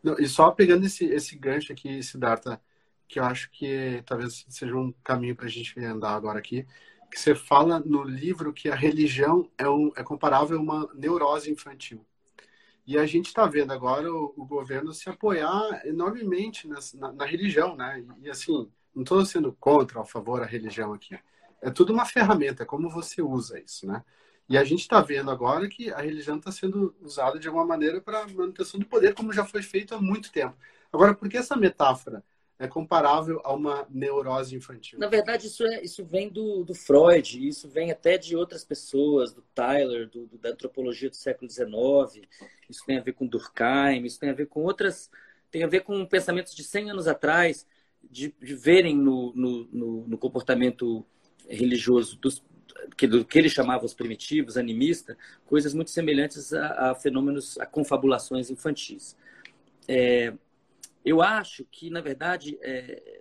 [0.00, 2.62] Não, e só pegando esse, esse gancho aqui, esse data,
[3.08, 6.64] que eu acho que talvez seja um caminho para a gente andar agora aqui,
[7.10, 11.50] que você fala no livro que a religião é, um, é comparável a uma neurose
[11.50, 12.06] infantil.
[12.86, 17.76] E a gente está vendo agora o, o, governo se apoiar enormemente na, na religião,
[17.76, 18.04] né?
[18.20, 21.18] E, e assim, não estou sendo contra ou a favor da religião aqui.
[21.60, 24.04] É tudo uma ferramenta, é como você usa isso, né?
[24.48, 28.00] E a gente está vendo agora que a religião está sendo usada de alguma maneira
[28.00, 30.56] para manutenção do poder, como já foi feito há muito tempo.
[30.92, 32.22] Agora, por que essa metáfora?
[32.62, 34.98] É comparável a uma neurose infantil.
[34.98, 39.32] Na verdade, isso, é, isso vem do, do Freud, isso vem até de outras pessoas,
[39.32, 42.24] do Tyler, do, do, da antropologia do século XIX,
[42.70, 45.10] isso tem a ver com Durkheim, isso tem a ver com outras,
[45.50, 47.66] tem a ver com pensamentos de 100 anos atrás,
[48.08, 51.04] de, de verem no, no, no, no, comportamento
[51.48, 52.44] religioso dos,
[52.96, 57.66] que, do que ele chamava os primitivos, animista, coisas muito semelhantes a, a fenômenos, a
[57.66, 59.16] confabulações infantis.
[59.88, 60.32] É,
[61.04, 63.20] eu acho que, na verdade, é...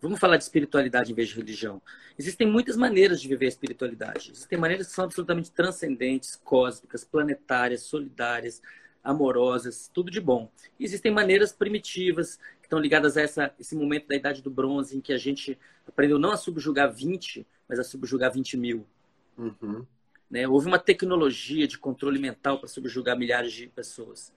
[0.00, 1.80] vamos falar de espiritualidade em vez de religião.
[2.18, 4.30] Existem muitas maneiras de viver a espiritualidade.
[4.32, 8.62] Existem maneiras que são absolutamente transcendentes, cósmicas, planetárias, solidárias,
[9.04, 10.50] amorosas, tudo de bom.
[10.78, 14.96] E existem maneiras primitivas que estão ligadas a essa, esse momento da Idade do Bronze,
[14.96, 18.86] em que a gente aprendeu não a subjugar 20, mas a subjugar 20 mil.
[19.38, 19.86] Uhum.
[20.28, 20.48] Né?
[20.48, 24.32] Houve uma tecnologia de controle mental para subjugar milhares de pessoas.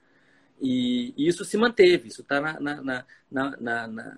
[0.62, 4.17] E, e isso se manteve, isso está na, na, na, na,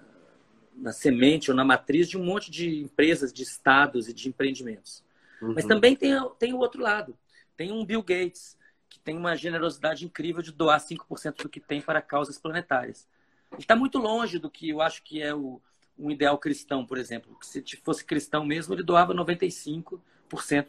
[0.76, 5.04] na semente ou na matriz de um monte de empresas, de estados e de empreendimentos.
[5.42, 5.54] Uhum.
[5.54, 7.18] Mas também tem, tem o outro lado.
[7.56, 8.58] Tem um Bill Gates,
[8.90, 13.08] que tem uma generosidade incrível de doar 5% do que tem para causas planetárias.
[13.52, 15.62] Ele está muito longe do que eu acho que é o,
[15.98, 17.38] um ideal cristão, por exemplo.
[17.42, 20.00] Se fosse cristão mesmo, ele doava 95%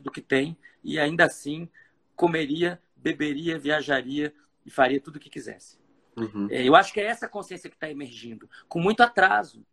[0.00, 1.68] do que tem e ainda assim
[2.14, 5.78] comeria, beberia, viajaria e faria tudo o que quisesse.
[6.16, 6.48] Uhum.
[6.50, 9.64] É, eu acho que é essa consciência que está emergindo, com muito atraso.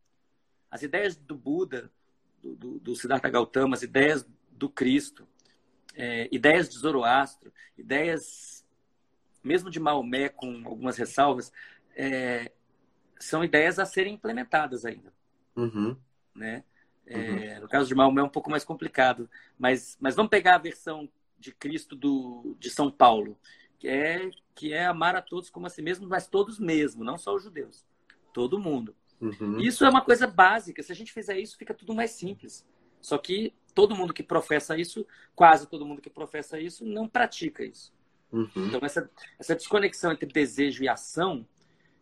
[0.72, 1.92] As ideias do Buda,
[2.42, 5.28] do, do, do Siddhartha Gautama, as ideias do Cristo,
[5.96, 8.66] é, ideias de Zoroastro, ideias
[9.44, 11.52] mesmo de Maomé, com algumas ressalvas,
[11.96, 12.52] é,
[13.20, 15.14] são ideias a serem implementadas ainda.
[15.56, 15.98] Uhum.
[16.36, 16.64] Né?
[17.06, 17.62] É, uhum.
[17.62, 21.10] No caso de Maomé é um pouco mais complicado, mas, mas vamos pegar a versão
[21.38, 23.38] de Cristo do, de São Paulo,
[23.80, 27.18] que é, que é amar a todos como a si mesmo, mas todos mesmo, não
[27.18, 27.86] só os judeus,
[28.34, 28.94] todo mundo.
[29.20, 29.60] Uhum.
[29.60, 30.84] Isso é uma coisa básica.
[30.84, 32.66] Se a gente fizer isso, fica tudo mais simples.
[33.02, 37.64] Só que todo mundo que professa isso, quase todo mundo que professa isso, não pratica
[37.64, 37.94] isso.
[38.32, 38.50] Uhum.
[38.56, 41.46] Então, essa, essa desconexão entre desejo e ação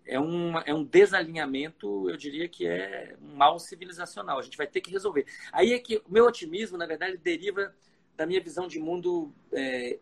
[0.06, 4.40] é um, é um desalinhamento, eu diria que é um mal civilizacional.
[4.40, 5.26] A gente vai ter que resolver.
[5.52, 7.74] Aí é que o meu otimismo, na verdade, deriva
[8.16, 10.00] da minha visão de mundo é,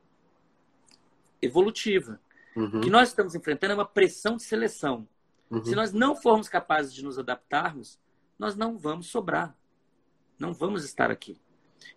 [1.45, 2.19] evolutiva.
[2.55, 2.77] Uhum.
[2.77, 5.07] O que nós estamos enfrentando é uma pressão de seleção.
[5.49, 5.63] Uhum.
[5.63, 7.99] Se nós não formos capazes de nos adaptarmos,
[8.37, 9.55] nós não vamos sobrar.
[10.39, 11.39] Não vamos estar aqui.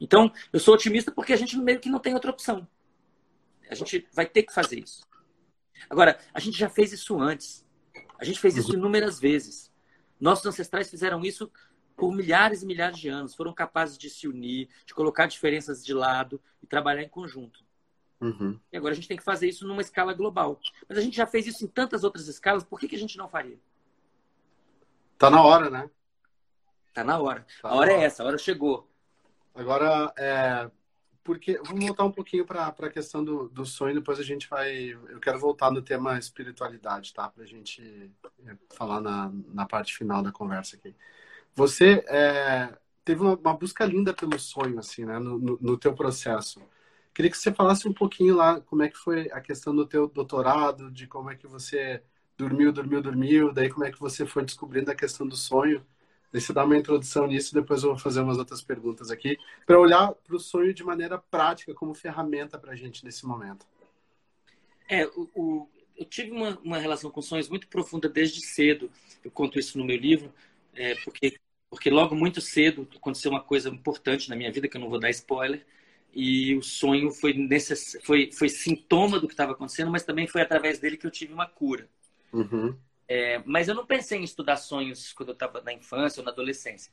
[0.01, 2.69] Então, eu sou otimista porque a gente meio que não tem outra opção.
[3.71, 5.07] A gente vai ter que fazer isso.
[5.89, 7.65] Agora, a gente já fez isso antes.
[8.19, 9.73] A gente fez isso inúmeras vezes.
[10.21, 11.51] Nossos ancestrais fizeram isso
[11.97, 13.35] por milhares e milhares de anos.
[13.35, 17.65] Foram capazes de se unir, de colocar diferenças de lado e trabalhar em conjunto.
[18.21, 18.59] Uhum.
[18.73, 20.61] E agora a gente tem que fazer isso numa escala global.
[20.89, 23.17] Mas a gente já fez isso em tantas outras escalas, por que, que a gente
[23.17, 23.59] não faria?
[25.17, 25.91] Tá na hora, né?
[26.93, 27.47] Tá na hora.
[27.63, 28.89] Tá a hora, hora é essa, a hora chegou.
[29.55, 30.71] Agora, é,
[31.29, 34.93] porque vamos voltar um pouquinho para a questão do, do sonho, depois a gente vai.
[34.93, 37.29] Eu quero voltar no tema espiritualidade, tá?
[37.29, 38.11] Para a gente
[38.47, 40.95] é, falar na, na parte final da conversa aqui.
[41.55, 42.73] Você é,
[43.05, 45.19] teve uma, uma, busca linda pelo sonho, assim, né?
[45.19, 46.63] No, no, no, teu processo.
[47.15, 50.07] Queria que você falasse um pouquinho lá como é que foi a questão do teu
[50.07, 52.03] doutorado, de como é que você
[52.37, 55.85] dormiu, dormiu, dormiu, daí como é que você foi descobrindo a questão do sonho
[56.31, 59.81] Deixa eu dar uma introdução nisso, depois eu vou fazer umas outras perguntas aqui, para
[59.81, 63.67] olhar para o sonho de maneira prática, como ferramenta para a gente nesse momento.
[64.87, 68.91] É, o, o, eu tive uma, uma relação com sonhos muito profunda desde cedo.
[69.25, 70.31] Eu conto isso no meu livro,
[70.75, 71.39] é, porque,
[71.71, 75.01] porque logo muito cedo aconteceu uma coisa importante na minha vida, que eu não vou
[75.01, 75.67] dar spoiler,
[76.13, 77.99] e o sonho foi, necess...
[78.03, 81.33] foi, foi sintoma do que estava acontecendo, mas também foi através dele que eu tive
[81.33, 81.89] uma cura.
[82.33, 82.77] Uhum.
[83.07, 86.31] É, mas eu não pensei em estudar sonhos quando eu estava na infância ou na
[86.31, 86.93] adolescência,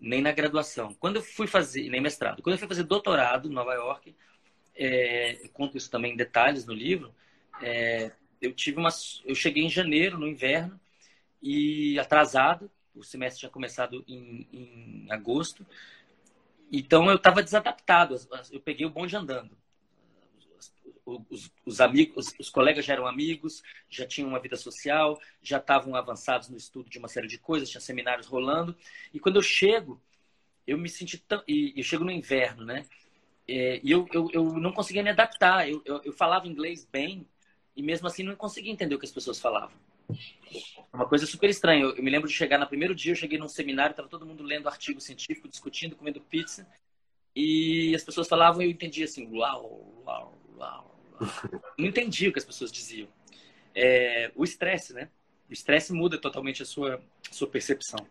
[0.00, 0.94] nem na graduação.
[0.94, 4.14] Quando eu fui fazer, nem mestrado, quando eu fui fazer doutorado em Nova York,
[4.74, 7.14] é, eu conto isso também em detalhes no livro,
[7.60, 8.88] é, eu tive uma,
[9.24, 10.80] eu cheguei em janeiro, no inverno,
[11.42, 15.66] e atrasado, o semestre tinha começado em, em agosto,
[16.72, 18.16] então eu estava desadaptado,
[18.50, 19.56] eu peguei o bonde andando
[21.04, 25.94] os, os amigos, os, colegas já eram amigos, já tinham uma vida social, já estavam
[25.94, 28.76] avançados no estudo de uma série de coisas, tinha seminários rolando.
[29.12, 30.00] E quando eu chego,
[30.66, 31.42] eu me senti tão.
[31.46, 32.86] E eu chego no inverno, né?
[33.48, 35.68] É, e eu, eu, eu não conseguia me adaptar.
[35.68, 37.26] Eu, eu, eu, falava inglês bem
[37.74, 39.76] e mesmo assim não conseguia entender o que as pessoas falavam.
[40.92, 41.84] Uma coisa super estranha.
[41.84, 44.42] Eu, me lembro de chegar no primeiro dia, eu cheguei num seminário, estava todo mundo
[44.42, 46.66] lendo artigo científico, discutindo, comendo pizza.
[47.34, 50.92] E as pessoas falavam e eu entendia assim, uau, uau, uau.
[51.78, 53.08] Não entendi o que as pessoas diziam.
[53.74, 55.08] É, o estresse, né?
[55.48, 58.06] O estresse muda totalmente a sua, a sua percepção.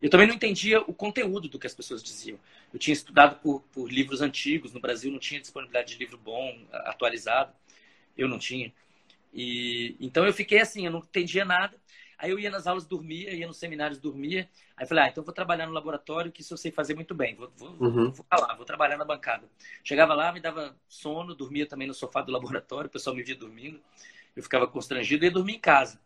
[0.00, 2.38] Eu também não entendia o conteúdo do que as pessoas diziam.
[2.72, 6.56] Eu tinha estudado por, por livros antigos, no Brasil não tinha disponibilidade de livro bom,
[6.72, 7.52] atualizado.
[8.16, 8.72] Eu não tinha.
[9.32, 11.76] E então eu fiquei assim, eu não entendia nada.
[12.18, 14.48] Aí eu ia nas aulas, dormia, ia nos seminários, dormia.
[14.76, 17.36] Aí falei, ah, então vou trabalhar no laboratório, que isso eu sei fazer muito bem.
[17.36, 18.10] Vou, vou, uhum.
[18.10, 19.48] vou lá, vou trabalhar na bancada.
[19.84, 23.36] Chegava lá, me dava sono, dormia também no sofá do laboratório, o pessoal me via
[23.36, 23.80] dormindo.
[24.34, 26.00] Eu ficava constrangido e ia dormir em casa.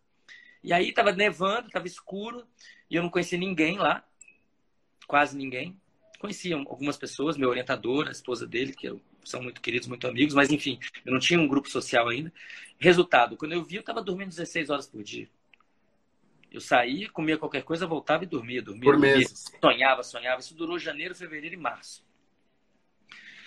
[0.63, 2.47] E aí estava nevando, estava escuro,
[2.91, 4.05] e eu não conhecia ninguém lá,
[5.07, 5.81] quase ninguém.
[6.19, 8.87] Conhecia algumas pessoas, meu orientador, a esposa dele, que
[9.25, 12.33] são muito queridos, muito amigos, mas enfim, eu não tinha um grupo social ainda.
[12.79, 15.29] Resultado, quando eu vi, eu estava dormindo 16 horas por dia.
[16.51, 18.85] Eu saía, comia qualquer coisa, voltava e dormia, dormia.
[18.85, 19.45] Por dormia, meses.
[19.61, 20.41] Sonhava, sonhava.
[20.41, 22.05] Isso durou janeiro, fevereiro e março.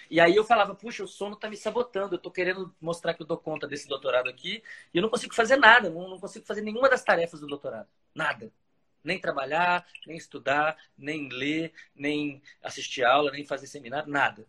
[0.09, 3.21] E aí eu falava, puxa, o sono tá me sabotando, eu tô querendo mostrar que
[3.21, 4.61] eu dou conta desse doutorado aqui
[4.93, 7.87] e eu não consigo fazer nada, não, não consigo fazer nenhuma das tarefas do doutorado.
[8.13, 8.51] Nada.
[9.03, 14.47] Nem trabalhar, nem estudar, nem ler, nem assistir aula, nem fazer seminário, nada.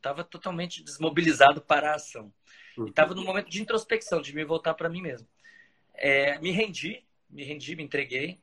[0.00, 2.32] Estava totalmente desmobilizado para a ação.
[2.86, 5.28] Estava num momento de introspecção, de me voltar para mim mesmo.
[5.94, 8.40] É, me rendi, me rendi, me entreguei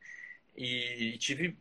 [0.55, 1.57] e tive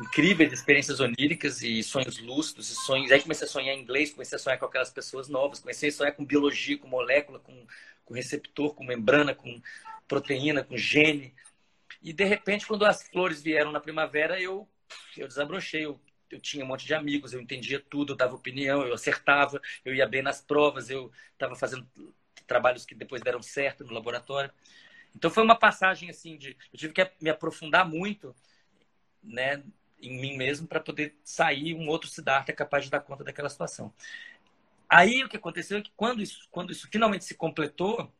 [0.00, 3.10] incríveis experiências oníricas e sonhos lúcidos e sonhos.
[3.10, 5.92] Aí comecei a sonhar em inglês, comecei a sonhar com aquelas pessoas novas, comecei a
[5.92, 7.66] sonhar com biologia, com molécula, com,
[8.04, 9.60] com receptor, com membrana, com
[10.06, 11.34] proteína, com gene.
[12.00, 14.68] E de repente, quando as flores vieram na primavera, eu
[15.16, 16.00] eu desabrochei, eu,
[16.30, 19.94] eu tinha um monte de amigos, eu entendia tudo, eu dava opinião, eu acertava, eu
[19.94, 21.86] ia bem nas provas, eu estava fazendo
[22.46, 24.50] trabalhos que depois deram certo no laboratório.
[25.14, 28.34] Então foi uma passagem assim de eu tive que me aprofundar muito,
[29.22, 29.62] né,
[30.00, 33.92] em mim mesmo para poder sair um outro Siddhartha capaz de dar conta daquela situação.
[34.88, 38.10] Aí o que aconteceu é que quando isso, quando isso finalmente se completou,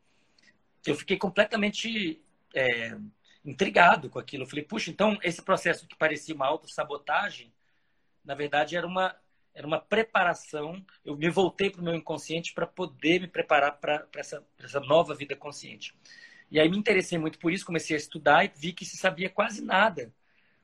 [0.85, 2.21] eu fiquei completamente
[2.53, 2.95] é,
[3.43, 4.43] intrigado com aquilo.
[4.43, 7.51] Eu falei, puxa, então esse processo que parecia uma autossabotagem,
[8.23, 9.15] na verdade era uma,
[9.53, 10.85] era uma preparação.
[11.03, 15.15] Eu me voltei para o meu inconsciente para poder me preparar para essa, essa nova
[15.15, 15.95] vida consciente.
[16.51, 19.29] E aí me interessei muito por isso, comecei a estudar e vi que se sabia
[19.29, 20.13] quase nada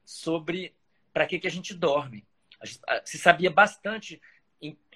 [0.03, 0.73] sobre
[1.13, 2.25] para que, que a gente dorme.
[3.03, 4.21] Se sabia bastante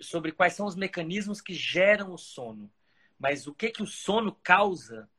[0.01, 2.71] sobre quais são os mecanismos que geram o sono,
[3.19, 5.09] mas o que, que o sono causa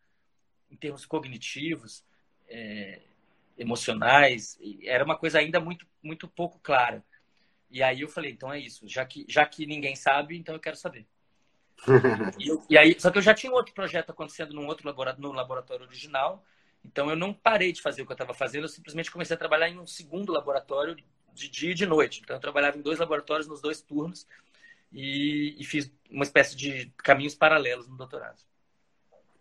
[0.71, 2.05] em termos cognitivos,
[2.49, 3.01] é,
[3.59, 7.05] emocionais, era uma coisa ainda muito, muito pouco clara.
[7.71, 10.61] E aí eu falei, então é isso, já que, já que ninguém sabe, então eu
[10.61, 11.07] quero saber.
[12.39, 14.87] e, eu, e, aí, só que eu já tinha um outro projeto acontecendo num outro
[14.87, 16.45] laboratório, no laboratório original,
[16.85, 19.39] então eu não parei de fazer o que eu estava fazendo, eu simplesmente comecei a
[19.39, 20.97] trabalhar em um segundo laboratório
[21.33, 22.21] de dia e de noite.
[22.23, 24.27] Então eu trabalhava em dois laboratórios nos dois turnos
[24.93, 28.43] e, e fiz uma espécie de caminhos paralelos no doutorado.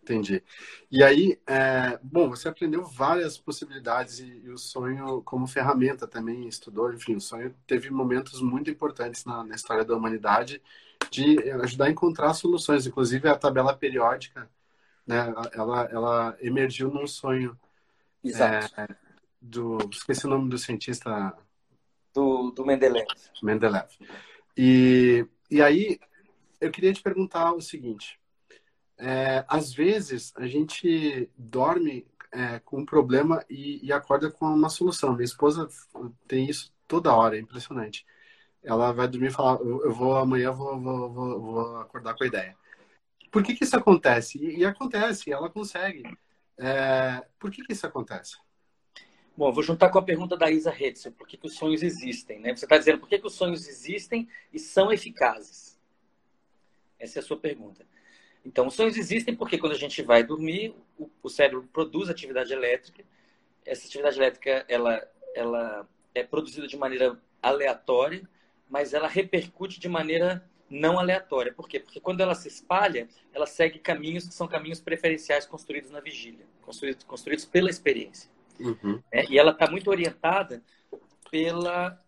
[0.02, 0.42] Entendi.
[0.90, 6.48] E aí, é, bom, você aprendeu várias possibilidades e, e, o sonho como ferramenta também
[6.48, 6.92] estudou.
[6.92, 10.60] Enfim, o sonho teve momentos muito importantes na, na história da humanidade
[11.10, 12.86] de ajudar a encontrar soluções.
[12.86, 14.48] Inclusive, a tabela periódica
[15.10, 15.34] né?
[15.52, 17.58] Ela, ela emergiu num sonho.
[18.22, 18.80] Exato.
[18.80, 18.86] É,
[19.40, 21.36] do, esqueci o nome do cientista.
[22.14, 23.08] Do, do Mendeleev.
[23.42, 23.88] Mendeleev.
[24.56, 25.98] E, e aí,
[26.60, 28.19] eu queria te perguntar o seguinte.
[29.00, 34.68] É, às vezes, a gente dorme é, com um problema e, e, acorda com uma
[34.68, 35.14] solução.
[35.14, 35.68] Minha esposa
[36.28, 38.04] tem isso toda hora, é impressionante.
[38.62, 42.26] Ela vai dormir e falar, eu vou amanhã vou, vou, vou, vou acordar com a
[42.26, 42.54] ideia.
[43.30, 44.38] Por que, que isso acontece?
[44.38, 46.02] E, e acontece, ela consegue.
[46.58, 48.36] É, por que, que isso acontece?
[49.34, 52.38] Bom, vou juntar com a pergunta da Isa Hetzel, por que, que os sonhos existem?
[52.40, 52.54] Né?
[52.54, 55.80] Você está dizendo por que, que os sonhos existem e são eficazes?
[56.98, 57.86] Essa é a sua pergunta.
[58.44, 62.52] Então, os sonhos existem porque quando a gente vai dormir, o, o cérebro produz atividade
[62.52, 63.04] elétrica.
[63.64, 68.28] Essa atividade elétrica ela, ela é produzida de maneira aleatória,
[68.68, 71.52] mas ela repercute de maneira não aleatória.
[71.52, 71.80] Por quê?
[71.80, 76.46] Porque quando ela se espalha, ela segue caminhos que são caminhos preferenciais construídos na vigília,
[76.62, 78.30] construídos, construídos pela experiência.
[78.60, 79.02] Uhum.
[79.10, 80.62] É, e ela está muito orientada
[81.30, 82.00] pela,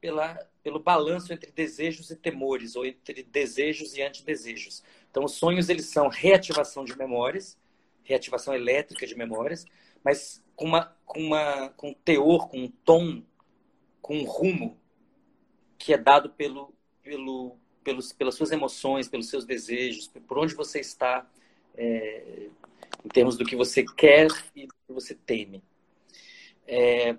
[0.00, 4.84] pela, pelo balanço entre desejos e temores, ou entre desejos e antidesejos.
[5.14, 7.56] Então, os sonhos eles são reativação de memórias,
[8.02, 9.64] reativação elétrica de memórias,
[10.02, 13.22] mas com, uma, com, uma, com um teor, com um tom,
[14.02, 14.76] com um rumo
[15.78, 20.80] que é dado pelo, pelo pelos, pelas suas emoções, pelos seus desejos, por onde você
[20.80, 21.30] está
[21.76, 22.48] é,
[23.04, 25.62] em termos do que você quer e do que você teme.
[26.66, 27.16] É,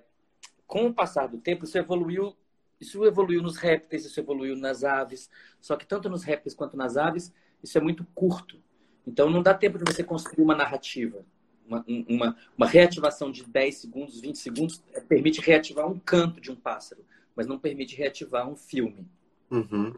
[0.67, 2.35] com o passar do tempo, isso evoluiu,
[2.77, 5.29] isso evoluiu nos répteis, isso evoluiu nas aves,
[5.61, 7.31] só que tanto nos répteis quanto nas aves,
[7.65, 8.57] isso é muito curto.
[9.05, 11.25] Então, não dá tempo de você construir uma narrativa.
[11.67, 16.55] Uma, uma, uma reativação de 10 segundos, 20 segundos, permite reativar um canto de um
[16.55, 17.03] pássaro,
[17.35, 19.07] mas não permite reativar um filme.
[19.49, 19.93] Uhum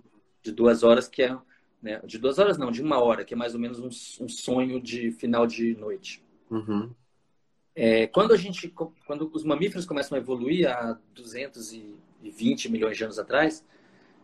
[0.47, 1.37] de duas horas, que é.
[1.81, 4.27] Né, de duas horas não, de uma hora, que é mais ou menos um, um
[4.27, 6.23] sonho de final de noite.
[6.49, 6.89] Uhum.
[7.75, 13.19] É, quando a gente, quando os mamíferos começam a evoluir há 220 milhões de anos
[13.19, 13.63] atrás,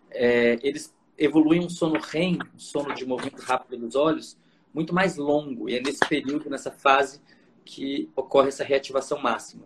[0.10, 4.38] é, eles evoluem um sono REM, um sono de movimento rápido dos olhos,
[4.74, 5.70] muito mais longo.
[5.70, 7.22] E é nesse período, nessa fase,
[7.64, 9.64] que ocorre essa reativação máxima.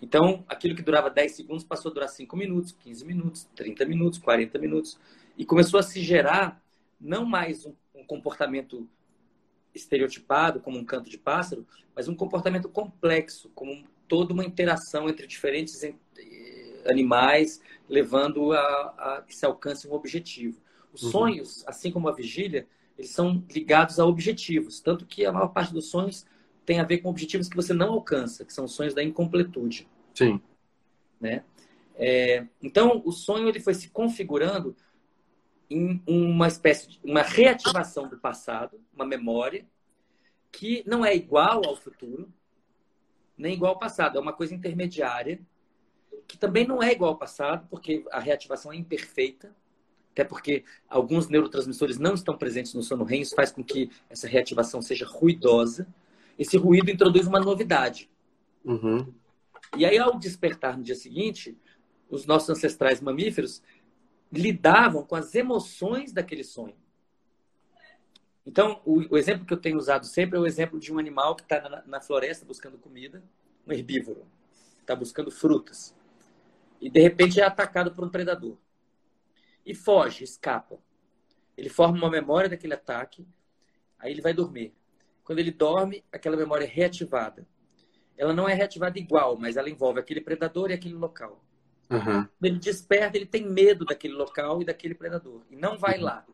[0.00, 4.18] Então, aquilo que durava 10 segundos passou a durar 5 minutos, 15 minutos, 30 minutos,
[4.18, 4.98] 40 minutos.
[5.36, 6.62] E começou a se gerar
[7.00, 8.88] não mais um, um comportamento
[9.74, 15.26] estereotipado, como um canto de pássaro, mas um comportamento complexo, como toda uma interação entre
[15.26, 15.82] diferentes
[16.86, 20.60] animais, levando a, a que se alcance um objetivo.
[20.92, 21.10] Os uhum.
[21.10, 22.66] sonhos, assim como a vigília,
[22.96, 24.80] eles são ligados a objetivos.
[24.80, 26.26] Tanto que a maior parte dos sonhos
[26.64, 29.88] tem a ver com objetivos que você não alcança, que são os sonhos da incompletude.
[30.14, 30.40] Sim.
[31.20, 31.44] Né?
[31.94, 34.76] É, então, o sonho ele foi se configurando
[35.70, 39.66] em uma espécie de uma reativação do passado, uma memória,
[40.50, 42.32] que não é igual ao futuro,
[43.36, 45.40] nem igual ao passado, é uma coisa intermediária,
[46.26, 49.54] que também não é igual ao passado, porque a reativação é imperfeita,
[50.18, 54.26] até porque alguns neurotransmissores não estão presentes no sono REM, isso faz com que essa
[54.26, 55.86] reativação seja ruidosa.
[56.36, 58.10] Esse ruído introduz uma novidade.
[58.64, 59.14] Uhum.
[59.76, 61.56] E aí, ao despertar no dia seguinte,
[62.10, 63.62] os nossos ancestrais mamíferos
[64.32, 66.74] lidavam com as emoções daquele sonho.
[68.44, 71.36] Então, o, o, exemplo que eu tenho usado sempre é o exemplo de um animal
[71.36, 73.22] que está na, na, floresta buscando comida,
[73.64, 74.26] um herbívoro,
[74.80, 75.94] está buscando frutas,
[76.80, 78.56] e de repente é atacado por um predador.
[79.68, 80.78] E foge, escapa.
[81.54, 83.28] Ele forma uma memória daquele ataque,
[83.98, 84.74] aí ele vai dormir.
[85.22, 87.46] Quando ele dorme, aquela memória é reativada.
[88.16, 91.44] Ela não é reativada igual, mas ela envolve aquele predador e aquele local.
[91.90, 92.26] Uhum.
[92.42, 95.42] Ele desperta, ele tem medo daquele local e daquele predador.
[95.50, 96.04] E não vai uhum.
[96.04, 96.24] lá.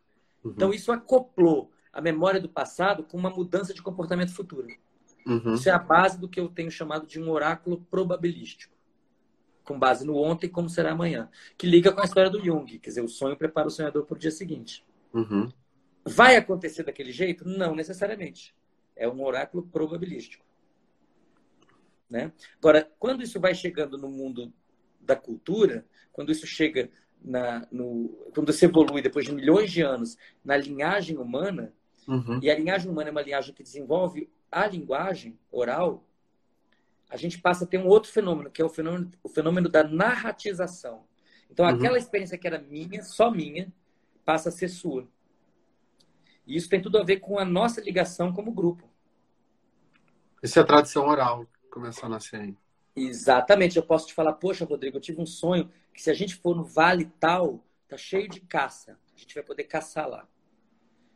[0.45, 0.53] Uhum.
[0.53, 4.69] Então, isso acoplou a memória do passado com uma mudança de comportamento futuro.
[5.27, 5.55] Uhum.
[5.55, 8.74] Isso é a base do que eu tenho chamado de um oráculo probabilístico.
[9.65, 11.29] Com base no ontem, como será amanhã.
[11.57, 12.79] Que liga com a história do Jung.
[12.79, 14.85] Quer dizer, o sonho prepara o sonhador para o dia seguinte.
[15.13, 15.51] Uhum.
[16.05, 17.49] Vai acontecer daquele jeito?
[17.49, 18.55] Não necessariamente.
[18.95, 20.45] É um oráculo probabilístico.
[22.09, 22.31] Né?
[22.59, 24.53] Agora, quando isso vai chegando no mundo
[25.01, 26.91] da cultura, quando isso chega
[27.25, 31.73] na, no, quando se evolui depois de milhões de anos na linhagem humana,
[32.07, 32.39] uhum.
[32.43, 36.07] e a linhagem humana é uma linhagem que desenvolve a linguagem oral,
[37.15, 39.85] a gente passa a ter um outro fenômeno, que é o fenômeno, o fenômeno da
[39.85, 41.05] narratização.
[41.49, 41.73] Então, uhum.
[41.73, 43.73] aquela experiência que era minha, só minha,
[44.25, 45.07] passa a ser sua.
[46.45, 48.91] E isso tem tudo a ver com a nossa ligação como grupo.
[50.43, 52.57] Isso é a tradição oral, começou a nascer aí.
[52.97, 53.77] Exatamente.
[53.77, 56.57] Eu posso te falar, poxa, Rodrigo, eu tive um sonho que se a gente for
[56.57, 58.99] no vale tal, tá cheio de caça.
[59.15, 60.27] A gente vai poder caçar lá.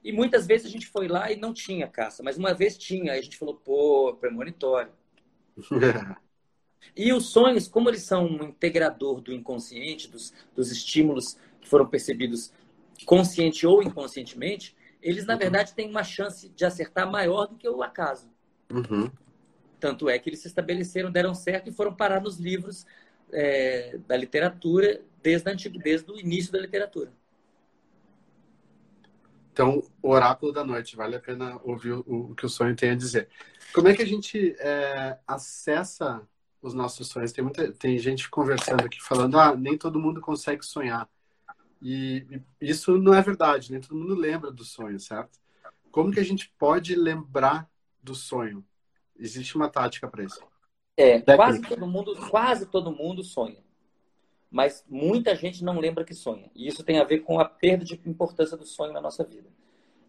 [0.04, 3.12] E muitas vezes a gente foi lá e não tinha caça, mas uma vez tinha.
[3.12, 4.92] Aí a gente falou, pô, premonitório.
[6.96, 11.86] E os sonhos, como eles são um integrador do inconsciente, dos, dos estímulos que foram
[11.86, 12.52] percebidos
[13.04, 15.38] consciente ou inconscientemente, eles, na uhum.
[15.38, 18.28] verdade, têm uma chance de acertar maior do que o acaso.
[18.70, 19.10] Uhum.
[19.78, 22.84] Tanto é que eles se estabeleceram, deram certo e foram parar nos livros
[23.32, 27.12] é, da literatura desde, antigo, desde o início da literatura.
[29.58, 32.90] Então, o oráculo da noite, vale a pena ouvir o, o que o sonho tem
[32.90, 33.28] a dizer.
[33.74, 36.22] Como é que a gente é, acessa
[36.62, 37.32] os nossos sonhos?
[37.32, 41.08] Tem, muita, tem gente conversando aqui falando, ah, nem todo mundo consegue sonhar.
[41.82, 42.24] E,
[42.60, 45.40] e isso não é verdade, nem todo mundo lembra do sonho, certo?
[45.90, 47.68] Como que a gente pode lembrar
[48.00, 48.64] do sonho?
[49.18, 50.40] Existe uma tática para isso.
[50.96, 53.58] É, quase todo mundo, quase todo mundo sonha.
[54.50, 56.50] Mas muita gente não lembra que sonha.
[56.54, 59.48] E isso tem a ver com a perda de importância do sonho na nossa vida.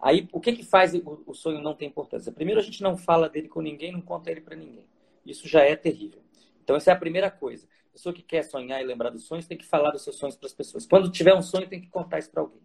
[0.01, 2.31] Aí, o que que faz o sonho não ter importância?
[2.31, 4.85] Primeiro, a gente não fala dele com ninguém, não conta ele para ninguém.
[5.25, 6.21] Isso já é terrível.
[6.63, 7.67] Então, essa é a primeira coisa.
[7.89, 10.37] A pessoa que quer sonhar e lembrar dos sonhos tem que falar dos seus sonhos
[10.37, 10.85] para as pessoas.
[10.85, 12.61] Quando tiver um sonho, tem que contar isso para alguém.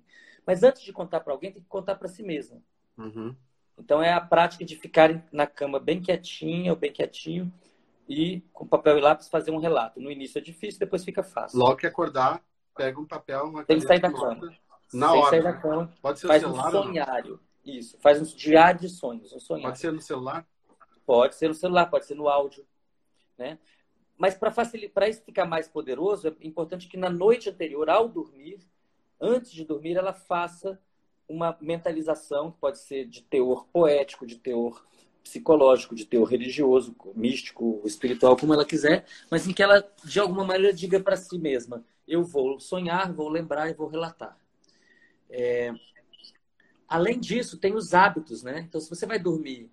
[0.46, 2.62] Mas antes de contar para alguém, tem que contar para si mesmo.
[2.96, 3.34] Uhum.
[3.76, 7.52] Então é a prática de ficar na cama bem quietinha ou bem quietinho
[8.08, 10.00] e com papel e lápis fazer um relato.
[10.00, 11.58] No início é difícil, depois fica fácil.
[11.58, 12.42] Logo que acordar,
[12.76, 14.52] pega um papel, uma Tem que sair da cama.
[14.92, 15.30] Na Sem hora.
[15.30, 15.92] sair da cama.
[16.00, 17.40] Pode ser faz celular, um sonhário.
[17.64, 17.98] Isso.
[18.00, 19.32] Faz um diário de sonhos.
[19.32, 19.70] Um sonhário.
[19.70, 20.46] Pode ser no celular?
[21.06, 22.66] Pode ser no celular, pode ser no áudio.
[23.36, 23.58] Né?
[24.16, 28.60] Mas para facilitar, isso ficar mais poderoso, é importante que na noite anterior, ao dormir,
[29.20, 30.80] antes de dormir, ela faça
[31.28, 34.84] uma mentalização que pode ser de teor poético, de teor
[35.24, 40.44] psicológico, de teor religioso, místico, espiritual, como ela quiser, mas em que ela, de alguma
[40.44, 44.38] maneira, diga para si mesma: eu vou sonhar, vou lembrar e vou relatar.
[45.30, 45.72] É...
[46.86, 48.60] Além disso, tem os hábitos, né?
[48.68, 49.70] Então, se você vai dormir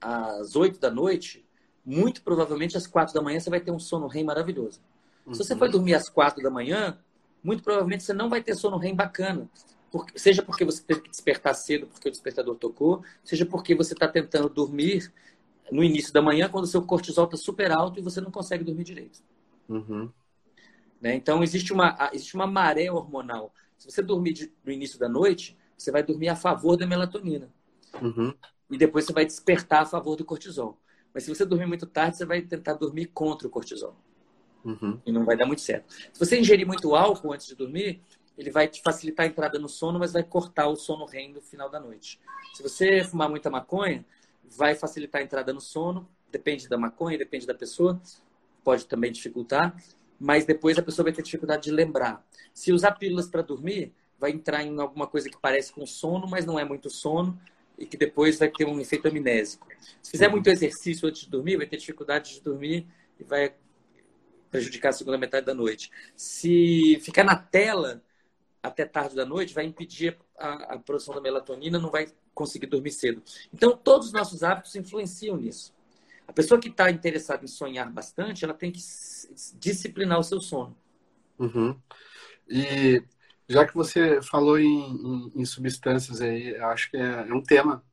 [0.00, 1.46] às oito da noite,
[1.84, 4.80] muito provavelmente às quatro da manhã você vai ter um sono REM maravilhoso.
[5.26, 5.34] Uhum.
[5.34, 6.98] Se você for dormir às quatro da manhã,
[7.44, 9.48] muito provavelmente você não vai ter sono REM bacana,
[9.96, 13.94] porque, seja porque você teve que despertar cedo porque o despertador tocou, seja porque você
[13.94, 15.12] está tentando dormir
[15.72, 18.62] no início da manhã quando o seu cortisol está super alto e você não consegue
[18.62, 19.20] dormir direito.
[19.68, 20.10] Uhum.
[21.00, 21.14] Né?
[21.14, 23.52] Então, existe uma, existe uma maré hormonal.
[23.78, 27.50] Se você dormir de, no início da noite, você vai dormir a favor da melatonina.
[28.00, 28.32] Uhum.
[28.70, 30.78] E depois você vai despertar a favor do cortisol.
[31.12, 33.96] Mas se você dormir muito tarde, você vai tentar dormir contra o cortisol.
[34.64, 35.00] Uhum.
[35.06, 35.92] E não vai dar muito certo.
[35.92, 38.02] Se você ingerir muito álcool antes de dormir,
[38.36, 41.40] ele vai te facilitar a entrada no sono, mas vai cortar o sono REM no
[41.40, 42.20] final da noite.
[42.54, 44.04] Se você fumar muita maconha,
[44.44, 48.00] vai facilitar a entrada no sono, depende da maconha, depende da pessoa,
[48.62, 49.74] pode também dificultar,
[50.18, 52.24] mas depois a pessoa vai ter dificuldade de lembrar.
[52.52, 56.44] Se usar pílulas para dormir, vai entrar em alguma coisa que parece com sono, mas
[56.44, 57.38] não é muito sono,
[57.78, 59.66] e que depois vai ter um efeito amnésico.
[60.02, 62.86] Se fizer muito exercício antes de dormir, vai ter dificuldade de dormir
[63.20, 63.54] e vai
[64.50, 65.90] prejudicar a segunda metade da noite.
[66.14, 68.02] Se ficar na tela
[68.66, 72.92] até tarde da noite, vai impedir a, a produção da melatonina, não vai conseguir dormir
[72.92, 73.22] cedo.
[73.52, 75.74] Então, todos os nossos hábitos influenciam nisso.
[76.28, 78.80] A pessoa que está interessada em sonhar bastante, ela tem que
[79.54, 80.76] disciplinar o seu sono.
[81.38, 81.78] Uhum.
[82.48, 83.02] E
[83.48, 87.84] já que você falou em, em, em substâncias aí, acho que é, é, um tema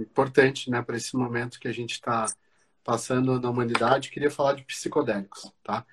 [0.00, 2.26] importante, né, para esse momento que a gente está
[2.82, 4.10] passando na humanidade.
[4.10, 5.86] Queria falar de psicodélicos, tá?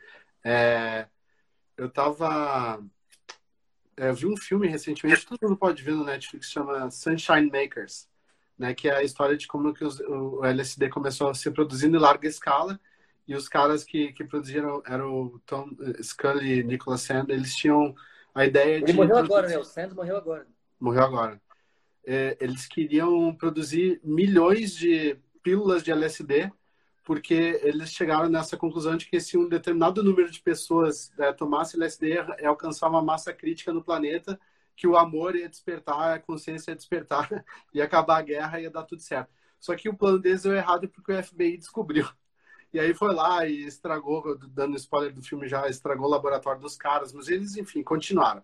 [0.43, 1.07] É,
[1.77, 2.81] eu estava
[4.07, 8.07] eu vi um filme recentemente, todo mundo pode ver no Netflix, chama Sunshine Makers,
[8.57, 11.95] né, que é a história de como que os, o LSD começou a ser produzido
[11.95, 12.79] em larga escala
[13.27, 15.69] e os caras que, que produziram eram o Tom
[16.01, 17.95] Scully e Nicholas Sand, eles tinham
[18.33, 18.91] a ideia Ele de...
[18.91, 19.57] Ele morreu agora, né?
[19.57, 20.47] O Sands morreu agora.
[20.79, 21.41] Morreu agora.
[22.05, 26.51] É, eles queriam produzir milhões de pílulas de LSD
[27.09, 31.75] porque eles chegaram nessa conclusão de que se um determinado número de pessoas é, tomasse
[31.75, 34.39] LSD é alcançar uma massa crítica no planeta,
[34.75, 37.27] que o amor ia despertar, a consciência ia despertar,
[37.73, 39.31] ia acabar a guerra, ia dar tudo certo.
[39.59, 42.07] Só que o plano deles deu errado porque o FBI descobriu.
[42.71, 46.77] E aí foi lá e estragou, dando spoiler do filme já, estragou o laboratório dos
[46.77, 48.43] caras, mas eles, enfim, continuaram.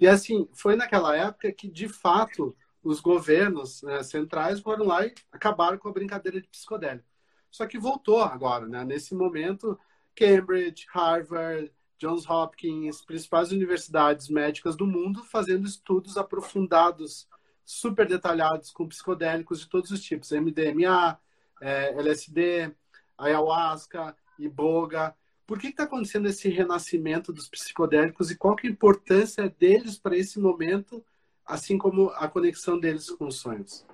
[0.00, 5.12] E assim, foi naquela época que, de fato, os governos né, centrais foram lá e
[5.30, 7.14] acabaram com a brincadeira de psicodélico.
[7.56, 8.84] Só que voltou agora, né?
[8.84, 9.80] Nesse momento,
[10.14, 17.26] Cambridge, Harvard, Johns Hopkins, principais universidades médicas do mundo, fazendo estudos aprofundados,
[17.64, 21.18] super detalhados, com psicodélicos de todos os tipos, MDMA,
[21.58, 22.74] é, LSD,
[23.16, 25.16] ayahuasca, iboga.
[25.46, 29.98] Por que está acontecendo esse renascimento dos psicodélicos e qual que é a importância deles
[29.98, 31.02] para esse momento,
[31.42, 33.86] assim como a conexão deles com os sonhos?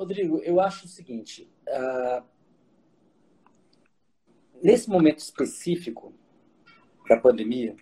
[0.00, 2.24] Rodrigo, eu acho o seguinte: uh,
[4.62, 6.14] nesse momento específico
[7.06, 7.76] da pandemia,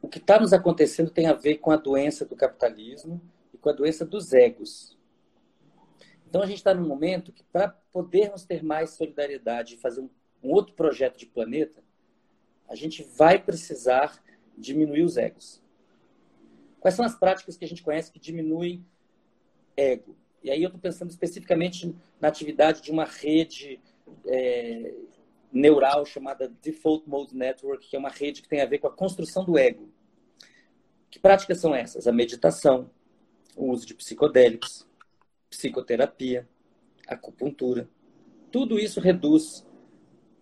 [0.00, 3.22] o que está nos acontecendo tem a ver com a doença do capitalismo
[3.54, 4.98] e com a doença dos egos.
[6.28, 10.10] Então a gente está num momento que, para podermos ter mais solidariedade e fazer um,
[10.42, 11.84] um outro projeto de planeta,
[12.68, 14.20] a gente vai precisar
[14.58, 15.62] diminuir os egos.
[16.80, 18.84] Quais são as práticas que a gente conhece que diminuem
[19.76, 20.16] ego?
[20.42, 23.80] E aí eu estou pensando especificamente na atividade de uma rede
[24.26, 24.94] é,
[25.52, 28.92] neural chamada Default Mode Network, que é uma rede que tem a ver com a
[28.92, 29.88] construção do ego.
[31.10, 32.06] Que práticas são essas?
[32.06, 32.90] A meditação,
[33.54, 34.88] o uso de psicodélicos,
[35.50, 36.48] psicoterapia,
[37.06, 37.88] acupuntura.
[38.50, 39.66] Tudo isso reduz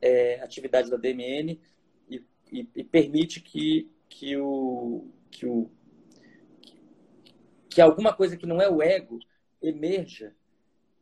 [0.00, 1.60] é, a atividade da DMN
[2.08, 5.70] e, e, e permite que, que, o, que, o,
[7.68, 9.18] que alguma coisa que não é o ego
[9.62, 10.34] emerja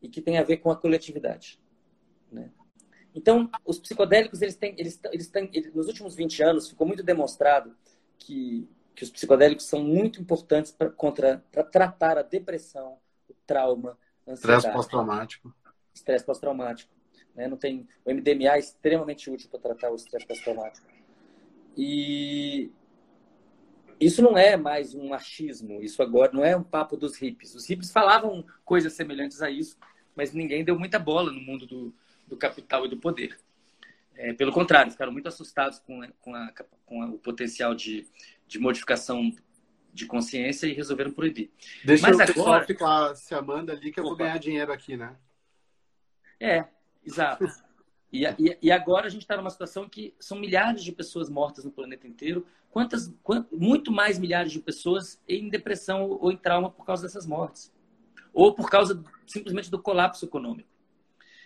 [0.00, 1.60] e que tem a ver com a coletividade.
[2.30, 2.50] Né?
[3.14, 7.02] Então, os psicodélicos, eles têm, eles, eles têm, eles, nos últimos 20 anos, ficou muito
[7.02, 7.74] demonstrado
[8.18, 12.98] que, que os psicodélicos são muito importantes para tratar a depressão,
[13.28, 14.58] o trauma, a ansiedade.
[14.58, 15.54] Estresse pós-traumático.
[15.94, 16.94] Estresse pós-traumático.
[17.34, 17.48] Né?
[17.48, 20.86] Não tem, o MDMA é extremamente útil para tratar o estresse pós-traumático.
[21.76, 22.70] E,
[24.00, 27.54] isso não é mais um machismo, isso agora não é um papo dos hippies.
[27.54, 29.76] Os hippies falavam coisas semelhantes a isso,
[30.14, 31.94] mas ninguém deu muita bola no mundo do,
[32.26, 33.38] do capital e do poder.
[34.14, 36.52] É, pelo contrário, ficaram muito assustados com, com, a,
[36.84, 38.06] com a, o potencial de,
[38.46, 39.32] de modificação
[39.92, 41.50] de consciência e resolveram proibir.
[41.84, 42.66] Deixa Mas o agora...
[42.66, 44.10] ficar se amando ali que eu Opa.
[44.10, 45.16] vou ganhar dinheiro aqui, né?
[46.40, 46.64] É,
[47.04, 47.44] exato.
[48.12, 51.64] E, e, e agora a gente está numa situação que são milhares de pessoas mortas
[51.64, 56.70] no planeta inteiro, quantas, quant, muito mais milhares de pessoas em depressão ou em trauma
[56.70, 57.72] por causa dessas mortes,
[58.32, 60.68] ou por causa simplesmente do colapso econômico.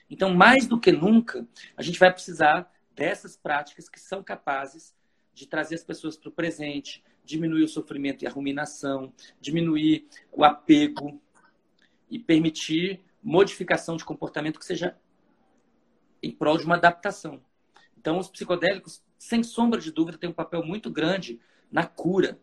[0.08, 1.46] Então, mais do que nunca,
[1.76, 4.94] a gente vai precisar dessas práticas que são capazes
[5.34, 10.44] de trazer as pessoas para o presente, diminuir o sofrimento e a ruminação, diminuir o
[10.44, 11.20] apego
[12.10, 14.96] e permitir modificação de comportamento que seja
[16.22, 17.42] em prol de uma adaptação.
[17.98, 22.38] Então, os psicodélicos, sem sombra de dúvida, têm um papel muito grande na cura,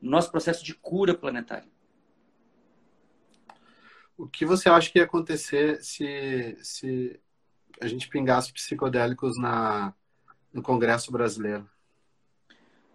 [0.00, 1.68] no nosso processo de cura planetária.
[4.16, 7.20] O que você acha que ia acontecer se, se
[7.80, 9.94] a gente pingasse psicodélicos na,
[10.52, 11.68] no Congresso brasileiro?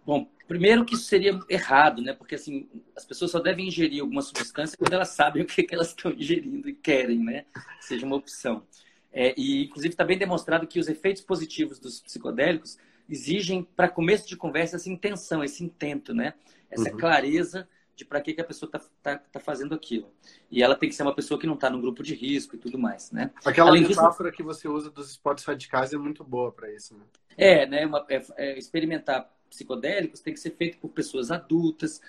[0.04, 2.12] Bom, primeiro que isso seria errado, né?
[2.12, 5.74] Porque assim, as pessoas só devem ingerir alguma substância quando elas sabem o que, que
[5.74, 7.46] elas estão ingerindo e querem, né?
[7.80, 8.66] Seja uma opção.
[9.14, 12.76] É, e, inclusive, está bem demonstrado que os efeitos positivos dos psicodélicos
[13.08, 16.34] exigem, para começo de conversa, essa intenção, esse intento, né?
[16.68, 16.96] Essa uhum.
[16.96, 20.10] clareza de para que, que a pessoa está tá, tá fazendo aquilo.
[20.50, 22.58] E ela tem que ser uma pessoa que não está num grupo de risco e
[22.58, 23.30] tudo mais, né?
[23.44, 24.36] Aquela Além metáfora disso...
[24.36, 27.04] que você usa dos esportes radicais é muito boa para isso, né?
[27.36, 27.86] É, né?
[27.86, 32.00] Uma, é, é, experimentar psicodélicos tem que ser feito por pessoas adultas,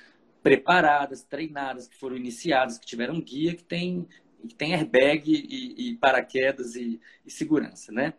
[0.42, 4.08] preparadas, treinadas, que foram iniciadas, que tiveram guia, que tem
[4.54, 8.14] tem airbag e, e paraquedas e, e, segurança, né?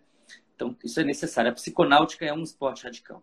[0.54, 1.50] Então, isso é necessário.
[1.50, 3.22] A psiconáutica é um esporte radical.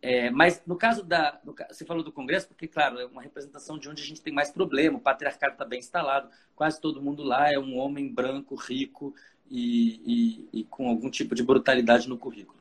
[0.00, 1.40] É, mas no caso da.
[1.44, 4.32] No, você falou do Congresso, porque, claro, é uma representação de onde a gente tem
[4.32, 4.98] mais problema.
[4.98, 9.14] O patriarcado está bem instalado, quase todo mundo lá é um homem branco, rico
[9.50, 12.58] e, e, com algum tipo de brutalidade no currículo.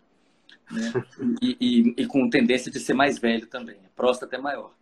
[0.72, 0.92] Né?
[1.42, 4.74] e, com tendência de ser mais velho também, a próstata é maior.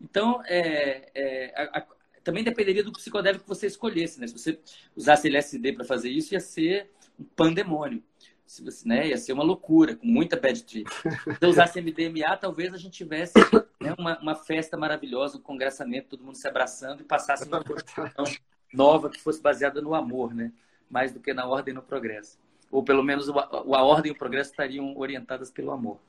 [0.00, 1.86] Então, é, é, a,
[2.22, 4.26] também dependeria do psicodélico que você escolhesse, né?
[4.26, 4.58] Se você
[4.94, 8.02] usasse LSD para fazer isso, ia ser um pandemônio.
[8.46, 10.90] Se você, né, ia ser uma loucura, com muita bad trip.
[10.92, 13.34] Se eu usasse MDMA, talvez a gente tivesse
[13.80, 18.24] né, uma, uma, festa maravilhosa, um congressamento, todo mundo se abraçando e passasse uma constituição
[18.72, 20.52] nova que fosse baseada no amor, né?
[20.90, 22.38] Mais do que na ordem e no progresso.
[22.72, 26.00] Ou pelo menos a, a ordem e o progresso estariam orientadas pelo amor.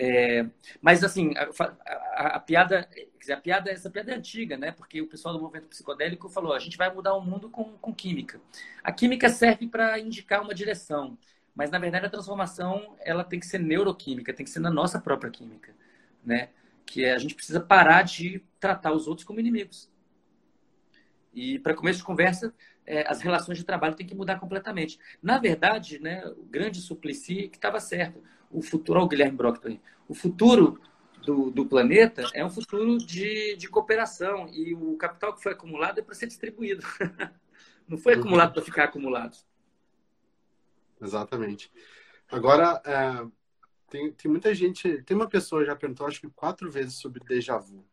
[0.00, 0.46] É,
[0.80, 1.50] mas assim, a,
[2.14, 2.88] a, a, piada,
[3.28, 4.70] a piada, essa piada é antiga, né?
[4.70, 7.92] Porque o pessoal do movimento psicodélico falou: a gente vai mudar o mundo com, com
[7.92, 8.40] química.
[8.84, 11.18] A química serve para indicar uma direção,
[11.52, 15.00] mas na verdade a transformação ela tem que ser neuroquímica, tem que ser na nossa
[15.00, 15.74] própria química,
[16.24, 16.50] né?
[16.86, 19.90] Que é, a gente precisa parar de tratar os outros como inimigos.
[21.34, 22.54] E para começo de conversa,
[22.88, 24.98] é, as relações de trabalho têm que mudar completamente.
[25.22, 29.78] Na verdade, né, o grande Suplicy que estava certo o futuro, o Guilherme Brockton,
[30.08, 30.80] o futuro
[31.22, 35.98] do, do planeta é um futuro de, de cooperação e o capital que foi acumulado
[35.98, 36.82] é para ser distribuído.
[37.86, 39.36] Não foi acumulado para ficar acumulado.
[41.00, 41.70] Exatamente.
[42.30, 43.26] Agora, é,
[43.88, 47.58] tem, tem muita gente, tem uma pessoa já perguntou, acho que quatro vezes sobre déjà
[47.58, 47.84] vu.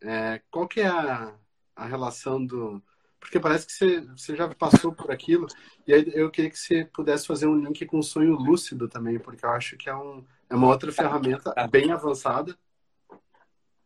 [0.00, 1.34] É, qual que é a,
[1.74, 2.82] a relação do,
[3.20, 5.46] porque parece que você, você já passou por aquilo.
[5.86, 9.18] E aí eu queria que você pudesse fazer um link com o sonho lúcido também,
[9.18, 11.68] porque eu acho que é, um, é uma outra ferramenta tá.
[11.68, 12.56] bem avançada.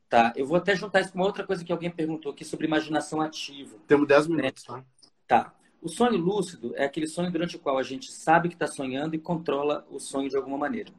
[0.09, 2.67] Tá, eu vou até juntar isso com uma outra coisa que alguém perguntou aqui sobre
[2.67, 3.77] imaginação ativa.
[3.89, 4.85] Temos 10 minutos, né?
[5.27, 5.45] tá?
[5.45, 5.55] Tá.
[5.83, 9.15] O sonho lúcido é aquele sonho durante o qual a gente sabe que está sonhando
[9.15, 10.91] e controla o sonho de alguma maneira.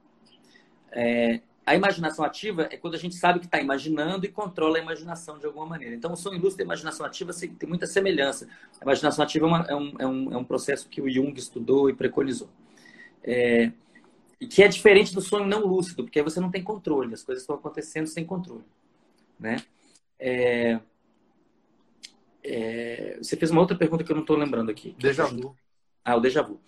[0.91, 4.81] É, a imaginação ativa é quando a gente sabe que está imaginando e controla a
[4.81, 5.95] imaginação de alguma maneira.
[5.95, 8.47] Então, o sonho lúcido e a imaginação ativa tem muita semelhança.
[8.79, 11.33] A imaginação ativa é, uma, é, um, é, um, é um processo que o Jung
[11.39, 12.49] estudou e preconizou.
[13.23, 13.71] É,
[14.39, 17.23] e que é diferente do sonho não lúcido, porque aí você não tem controle, as
[17.23, 18.65] coisas estão acontecendo sem controle.
[19.39, 19.57] Né?
[20.19, 20.79] É,
[22.43, 24.95] é, você fez uma outra pergunta que eu não estou lembrando aqui.
[24.99, 25.55] Déjà vu.
[26.03, 26.61] Ah, o déjà vu.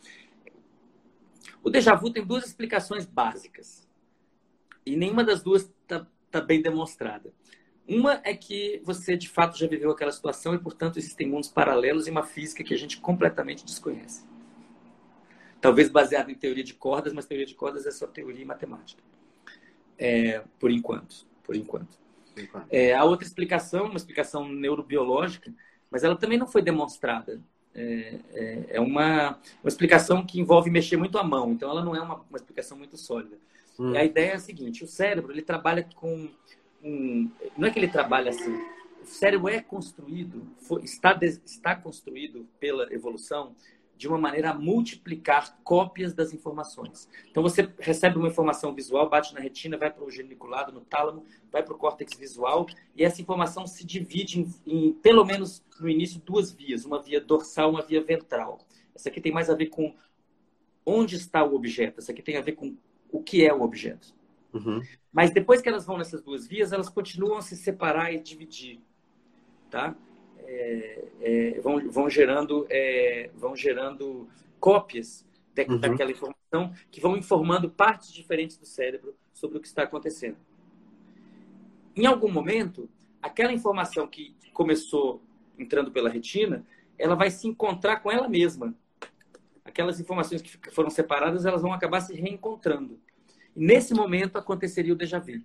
[1.62, 3.87] O déjà vu tem duas explicações básicas.
[4.88, 7.34] E nenhuma das duas está tá bem demonstrada.
[7.88, 12.08] Uma é que você de fato já viveu aquela situação e, portanto, existem mundos paralelos
[12.08, 14.26] e uma física que a gente completamente desconhece.
[15.62, 19.02] Talvez baseado em teoria de cordas, mas teoria de cordas é só teoria e matemática.
[19.98, 21.26] É, por enquanto.
[21.44, 21.98] Por enquanto.
[22.70, 25.52] É, a outra explicação, uma explicação neurobiológica,
[25.90, 27.42] mas ela também não foi demonstrada.
[27.74, 31.96] É, é, é uma, uma explicação que envolve mexer muito a mão, então ela não
[31.96, 33.38] é uma, uma explicação muito sólida.
[33.80, 33.96] Hum.
[33.96, 36.30] A ideia é a seguinte: o cérebro ele trabalha com
[36.84, 38.56] um, não é que ele trabalha assim.
[39.02, 43.56] O cérebro é construído, foi, está está construído pela evolução
[43.98, 47.10] de uma maneira a multiplicar cópias das informações.
[47.30, 51.26] Então você recebe uma informação visual, bate na retina, vai para o geniculado, no tálamo,
[51.52, 55.90] vai para o córtex visual e essa informação se divide em, em, pelo menos no
[55.90, 58.60] início duas vias, uma via dorsal, uma via ventral.
[58.94, 59.96] Essa aqui tem mais a ver com
[60.86, 62.00] onde está o objeto.
[62.00, 62.78] Essa aqui tem a ver com
[63.12, 64.14] o que é o objeto.
[64.54, 64.82] Uhum.
[65.12, 68.80] Mas depois que elas vão nessas duas vias, elas continuam a se separar e dividir,
[69.70, 69.96] tá?
[70.40, 74.28] É, é, vão, vão gerando é, vão gerando
[74.60, 75.80] cópias de, uhum.
[75.80, 80.38] daquela informação que vão informando partes diferentes do cérebro sobre o que está acontecendo.
[81.96, 82.90] Em algum momento,
[83.22, 85.22] aquela informação que começou
[85.58, 86.66] entrando pela retina,
[86.98, 88.76] ela vai se encontrar com ela mesma
[89.68, 93.00] aquelas informações que foram separadas, elas vão acabar se reencontrando.
[93.56, 95.42] E nesse momento aconteceria o déjà vu.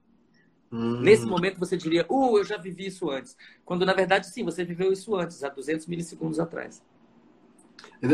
[0.70, 1.00] Hum.
[1.00, 3.36] Nesse momento você diria, uh, eu já vivi isso antes.
[3.64, 6.82] Quando na verdade, sim, você viveu isso antes, há 200 milissegundos atrás.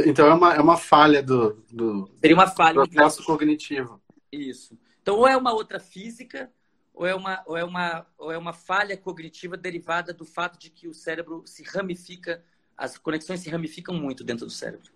[0.07, 4.01] Então é uma, é uma falha do, do, Seria uma falha do processo cognitivo.
[4.33, 4.77] Isso.
[5.03, 6.51] Então, ou é uma outra física,
[6.93, 10.69] ou é uma, ou é uma, ou é uma falha cognitiva derivada do fato de
[10.69, 12.45] que o cérebro se ramifica,
[12.77, 14.91] as conexões se ramificam muito dentro do cérebro.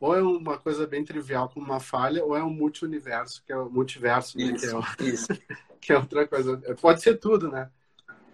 [0.00, 3.56] Ou é uma coisa bem trivial como uma falha, ou é um multiverso, que é
[3.56, 4.44] o multiverso, né?
[4.44, 5.26] Isso, que, é, isso.
[5.80, 6.56] que é outra coisa.
[6.80, 7.68] Pode ser tudo, né?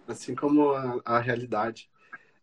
[0.07, 1.89] Assim como a, a realidade.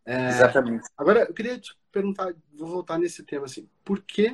[0.05, 0.89] É, Exatamente.
[0.97, 4.29] Agora, eu queria te perguntar, vou voltar nesse tema, assim, por que,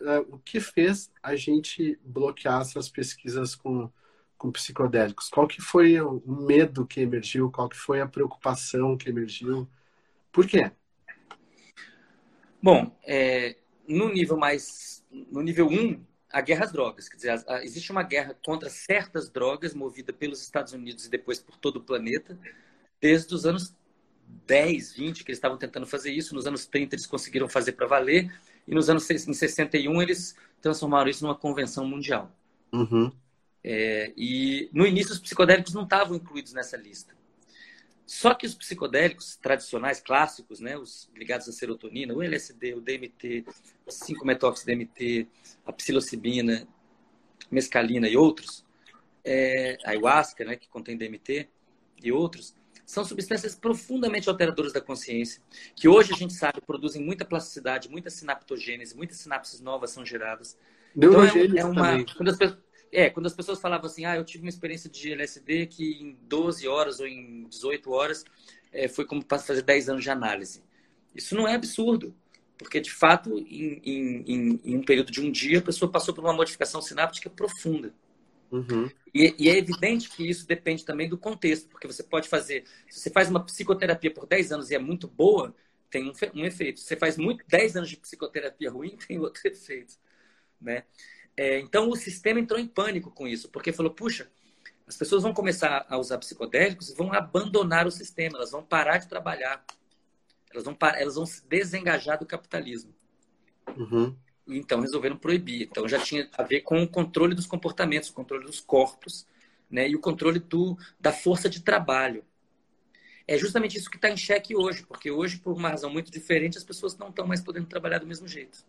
[0.00, 3.90] uh, o que fez a gente bloquear essas pesquisas com,
[4.38, 5.28] com psicodélicos?
[5.28, 7.50] Qual que foi o medo que emergiu?
[7.50, 9.68] Qual que foi a preocupação que emergiu?
[10.32, 10.70] Por quê?
[12.62, 13.56] Bom, é,
[13.90, 16.00] no nível mais, no nível 1, um,
[16.32, 17.08] a guerra às drogas.
[17.08, 21.10] Quer dizer, a, a, existe uma guerra contra certas drogas movida pelos Estados Unidos e
[21.10, 22.38] depois por todo o planeta,
[23.00, 23.74] desde os anos
[24.46, 26.34] 10, 20 que eles estavam tentando fazer isso.
[26.34, 28.32] Nos anos 30 eles conseguiram fazer para valer.
[28.66, 32.30] E nos anos em 61 eles transformaram isso numa convenção mundial.
[32.72, 33.10] Uhum.
[33.62, 37.12] É, e no início os psicodélicos não estavam incluídos nessa lista.
[38.10, 43.44] Só que os psicodélicos tradicionais, clássicos, né, os ligados à serotonina, o LSD, o DMT,
[43.86, 45.28] o 5-methox-DMT,
[45.64, 46.66] a psilocibina,
[47.48, 48.66] mescalina e outros,
[49.24, 51.48] é, a ayahuasca, né, que contém DMT
[52.02, 52.52] e outros,
[52.84, 55.40] são substâncias profundamente alteradoras da consciência,
[55.76, 60.58] que hoje a gente sabe produzem muita plasticidade, muita sinaptogênese, muitas sinapses novas são geradas.
[60.96, 62.38] Então, é, é uma, quando as,
[62.92, 66.18] é, quando as pessoas falavam assim, ah, eu tive uma experiência de LSD que em
[66.22, 68.24] 12 horas ou em 18 horas
[68.72, 70.62] é, foi como fazer 10 anos de análise.
[71.14, 72.14] Isso não é absurdo,
[72.58, 76.24] porque de fato, em, em, em um período de um dia, a pessoa passou por
[76.24, 77.92] uma modificação sináptica profunda.
[78.50, 78.90] Uhum.
[79.14, 82.98] E, e, é evidente que isso depende também do contexto, porque você pode fazer, se
[83.00, 85.54] você faz uma psicoterapia por 10 anos e é muito boa,
[85.88, 86.80] tem um, um efeito.
[86.80, 89.94] Se você faz muito 10 anos de psicoterapia ruim, tem outro efeito,
[90.60, 90.84] né?
[91.36, 94.30] É, então o sistema entrou em pânico com isso, porque falou: puxa,
[94.86, 98.98] as pessoas vão começar a usar psicodélicos e vão abandonar o sistema, elas vão parar
[98.98, 99.64] de trabalhar,
[100.50, 102.92] elas vão, elas vão se desengajar do capitalismo.
[103.76, 104.16] Uhum.
[104.48, 105.68] Então resolveram proibir.
[105.70, 109.26] Então já tinha a ver com o controle dos comportamentos, o controle dos corpos,
[109.70, 112.24] né, e o controle do, da força de trabalho.
[113.26, 116.58] É justamente isso que está em xeque hoje, porque hoje, por uma razão muito diferente,
[116.58, 118.66] as pessoas não estão mais podendo trabalhar do mesmo jeito.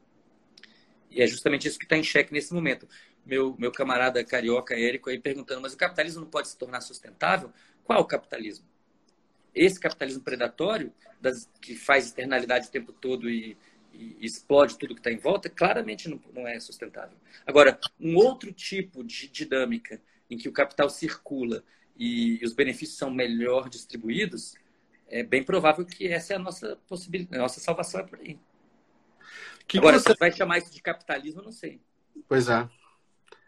[1.11, 2.87] E é justamente isso que está em xeque nesse momento.
[3.25, 7.51] Meu, meu camarada carioca Érico aí perguntando, mas o capitalismo não pode se tornar sustentável?
[7.83, 8.65] Qual o capitalismo?
[9.53, 13.57] Esse capitalismo predatório, das, que faz externalidade o tempo todo e,
[13.93, 17.17] e explode tudo que está em volta, claramente não, não é sustentável.
[17.45, 21.63] Agora, um outro tipo de dinâmica em que o capital circula
[21.97, 24.55] e os benefícios são melhor distribuídos,
[25.09, 28.39] é bem provável que essa é a nossa possibilidade, a nossa salvação é por aí.
[29.71, 30.15] Que Agora, que você...
[30.15, 31.81] vai chamar isso de capitalismo, não sei.
[32.27, 32.69] Pois é.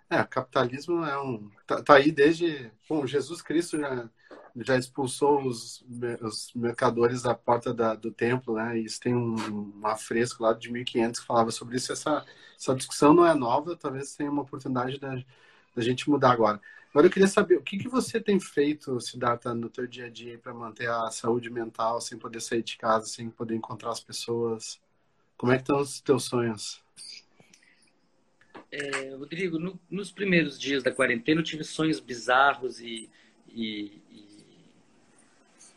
[0.09, 1.51] É, capitalismo é um.
[1.67, 2.71] Tá, tá, aí desde.
[2.87, 4.09] Bom, Jesus Cristo já,
[4.55, 5.85] já expulsou os,
[6.21, 8.79] os mercadores da porta da, do templo, né?
[8.79, 11.91] E isso tem um, um afresco lá de 1500 que falava sobre isso.
[11.91, 12.25] Essa,
[12.57, 15.21] essa discussão não é nova, talvez tenha uma oportunidade da,
[15.75, 16.61] da gente mudar agora.
[16.91, 20.09] Agora eu queria saber o que, que você tem feito, Siddhartha, no teu dia a
[20.09, 23.99] dia para manter a saúde mental, sem poder sair de casa, sem poder encontrar as
[23.99, 24.81] pessoas?
[25.43, 26.81] Como é que estão os teus sonhos?
[28.71, 33.09] É, Rodrigo, no, nos primeiros dias da quarentena eu tive sonhos bizarros e,
[33.49, 34.25] e, e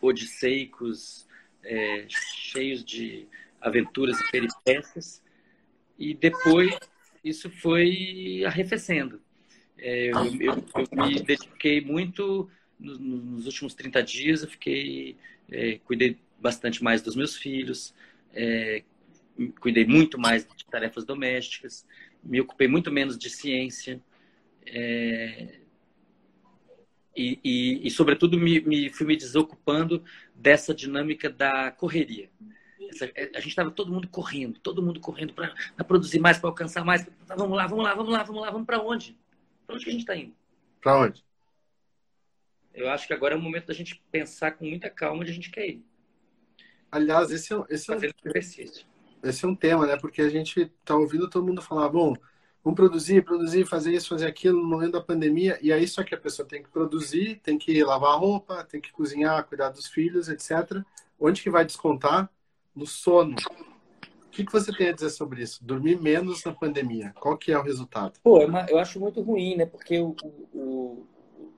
[0.00, 1.26] odisseicos,
[1.64, 3.26] é, cheios de
[3.60, 5.20] aventuras e peripécias.
[5.98, 6.78] E depois
[7.24, 9.20] isso foi arrefecendo.
[9.76, 12.48] É, eu, eu, eu, me dediquei muito
[12.78, 15.16] nos, últimos 30 dias, eu fiquei,
[15.50, 17.92] é, cuidei bastante mais dos meus filhos,
[18.32, 18.84] é,
[19.61, 21.87] cuidei muito mais de tarefas domésticas,
[22.22, 24.01] me ocupei muito menos de ciência
[24.66, 25.61] é,
[27.14, 32.28] e, e, e, sobretudo, me, me, fui me desocupando dessa dinâmica da correria.
[32.91, 35.55] Essa, é, a gente estava todo mundo correndo, todo mundo correndo para
[35.87, 37.07] produzir mais, para alcançar mais.
[37.26, 39.16] Vamos lá, vamos lá, vamos lá, vamos lá, vamos para onde?
[39.66, 40.34] Para onde que a gente está indo?
[40.80, 41.24] Para onde?
[42.74, 45.34] Eu acho que agora é o momento da gente pensar com muita calma onde a
[45.34, 45.84] gente quer ir.
[46.93, 48.87] Aliás, esse é, esse é, um, exercício
[49.29, 49.97] esse é um tema, né?
[49.97, 52.14] Porque a gente tá ouvindo todo mundo falar, bom,
[52.64, 56.14] vamos produzir, produzir, fazer isso, fazer aquilo no momento da pandemia, e aí só que
[56.14, 60.29] a pessoa tem que produzir, tem que lavar roupa, tem que cozinhar, cuidar dos filhos,
[60.29, 60.83] etc.
[61.18, 62.29] Onde que vai descontar?
[62.74, 63.37] No sono.
[64.27, 65.64] O que, que você tem a dizer sobre isso?
[65.64, 67.12] Dormir menos na pandemia.
[67.18, 68.18] Qual que é o resultado?
[68.22, 69.64] Pô, é eu acho muito ruim, né?
[69.64, 70.14] Porque o,
[70.53, 71.07] o,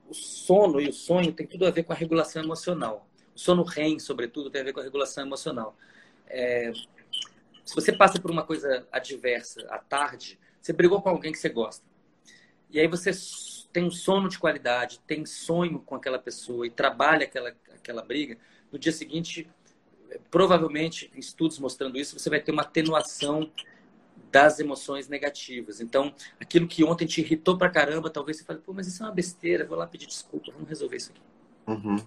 [0.07, 3.09] o sono e o sonho tem tudo a ver com a regulação emocional.
[3.35, 5.75] O sono REM, sobretudo, tem a ver com a regulação emocional.
[6.27, 6.71] É,
[7.69, 11.49] se você passa por uma coisa adversa à tarde, você brigou com alguém que você
[11.49, 11.85] gosta.
[12.67, 13.11] E aí você
[13.71, 18.39] tem um sono de qualidade, tem sonho com aquela pessoa e trabalha aquela, aquela briga,
[18.71, 19.47] no dia seguinte,
[20.31, 23.51] provavelmente, estudos mostrando isso, você vai ter uma atenuação
[24.31, 25.79] das emoções negativas.
[25.79, 29.05] Então, aquilo que ontem te irritou pra caramba, talvez você fale, pô, mas isso é
[29.05, 31.21] uma besteira, vou lá pedir desculpa, vamos resolver isso aqui.
[31.67, 31.97] Uhum.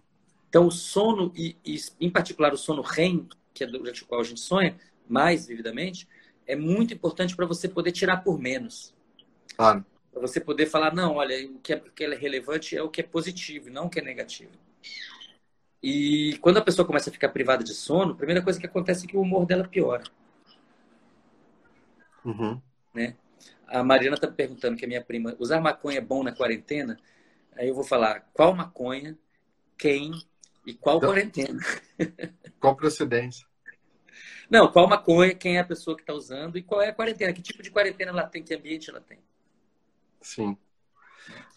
[0.49, 4.21] Então, o sono, e, e, em particular o sono REM, que é durante o qual
[4.21, 4.77] a gente sonha
[5.13, 6.09] mais vividamente,
[6.47, 8.95] é muito importante para você poder tirar por menos.
[9.57, 9.85] Claro.
[10.11, 12.89] Para você poder falar, não, olha, o que, é, o que é relevante é o
[12.89, 14.53] que é positivo, não o que é negativo.
[15.83, 19.05] E quando a pessoa começa a ficar privada de sono, a primeira coisa que acontece
[19.05, 20.05] é que o humor dela piora.
[22.25, 22.61] Uhum.
[22.95, 23.17] Né?
[23.67, 26.99] A Mariana está perguntando, que é minha prima, usar maconha é bom na quarentena?
[27.57, 29.19] Aí eu vou falar, qual maconha,
[29.77, 30.13] quem
[30.67, 31.61] e qual então, quarentena?
[32.61, 33.47] Qual procedência?
[34.53, 37.33] Não, qual maconha, quem é a pessoa que está usando e qual é a quarentena,
[37.33, 39.19] que tipo de quarentena ela tem, que ambiente ela tem.
[40.21, 40.59] Sim.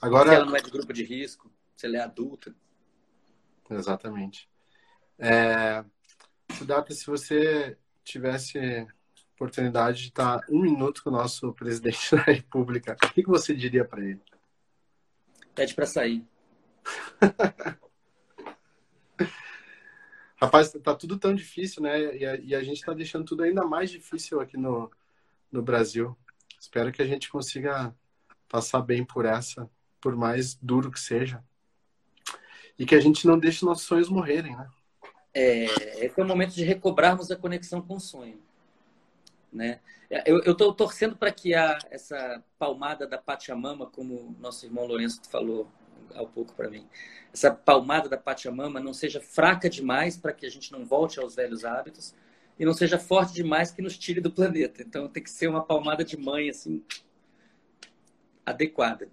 [0.01, 0.29] Agora...
[0.29, 2.55] Se ela não é de grupo de risco, se ela é adulta.
[3.69, 4.49] Exatamente.
[5.19, 5.83] É...
[6.53, 8.87] Sudata, se você tivesse
[9.33, 13.83] oportunidade de estar um minuto com o nosso presidente da República, o que você diria
[13.83, 14.21] para ele?
[15.53, 16.25] Pede para sair.
[20.45, 22.15] Rapaz, tá tudo tão difícil, né?
[22.17, 24.91] E a, e a gente está deixando tudo ainda mais difícil aqui no,
[25.51, 26.15] no Brasil.
[26.59, 27.95] Espero que a gente consiga
[28.47, 29.67] passar bem por essa,
[29.99, 31.43] por mais duro que seja.
[32.77, 34.69] E que a gente não deixe nossos sonhos morrerem, né?
[35.33, 38.39] É, esse é o momento de recobrarmos a conexão com o sonho.
[39.51, 39.79] Né?
[40.27, 45.67] Eu estou torcendo para que a, essa palmada da Pachamama, como nosso irmão Lourenço falou
[46.13, 46.87] há pouco para mim,
[47.33, 51.35] essa palmada da Pachamama não seja fraca demais para que a gente não volte aos
[51.35, 52.13] velhos hábitos
[52.57, 54.81] e não seja forte demais que nos tire do planeta.
[54.81, 56.83] Então tem que ser uma palmada de mãe assim
[58.45, 59.09] adequada.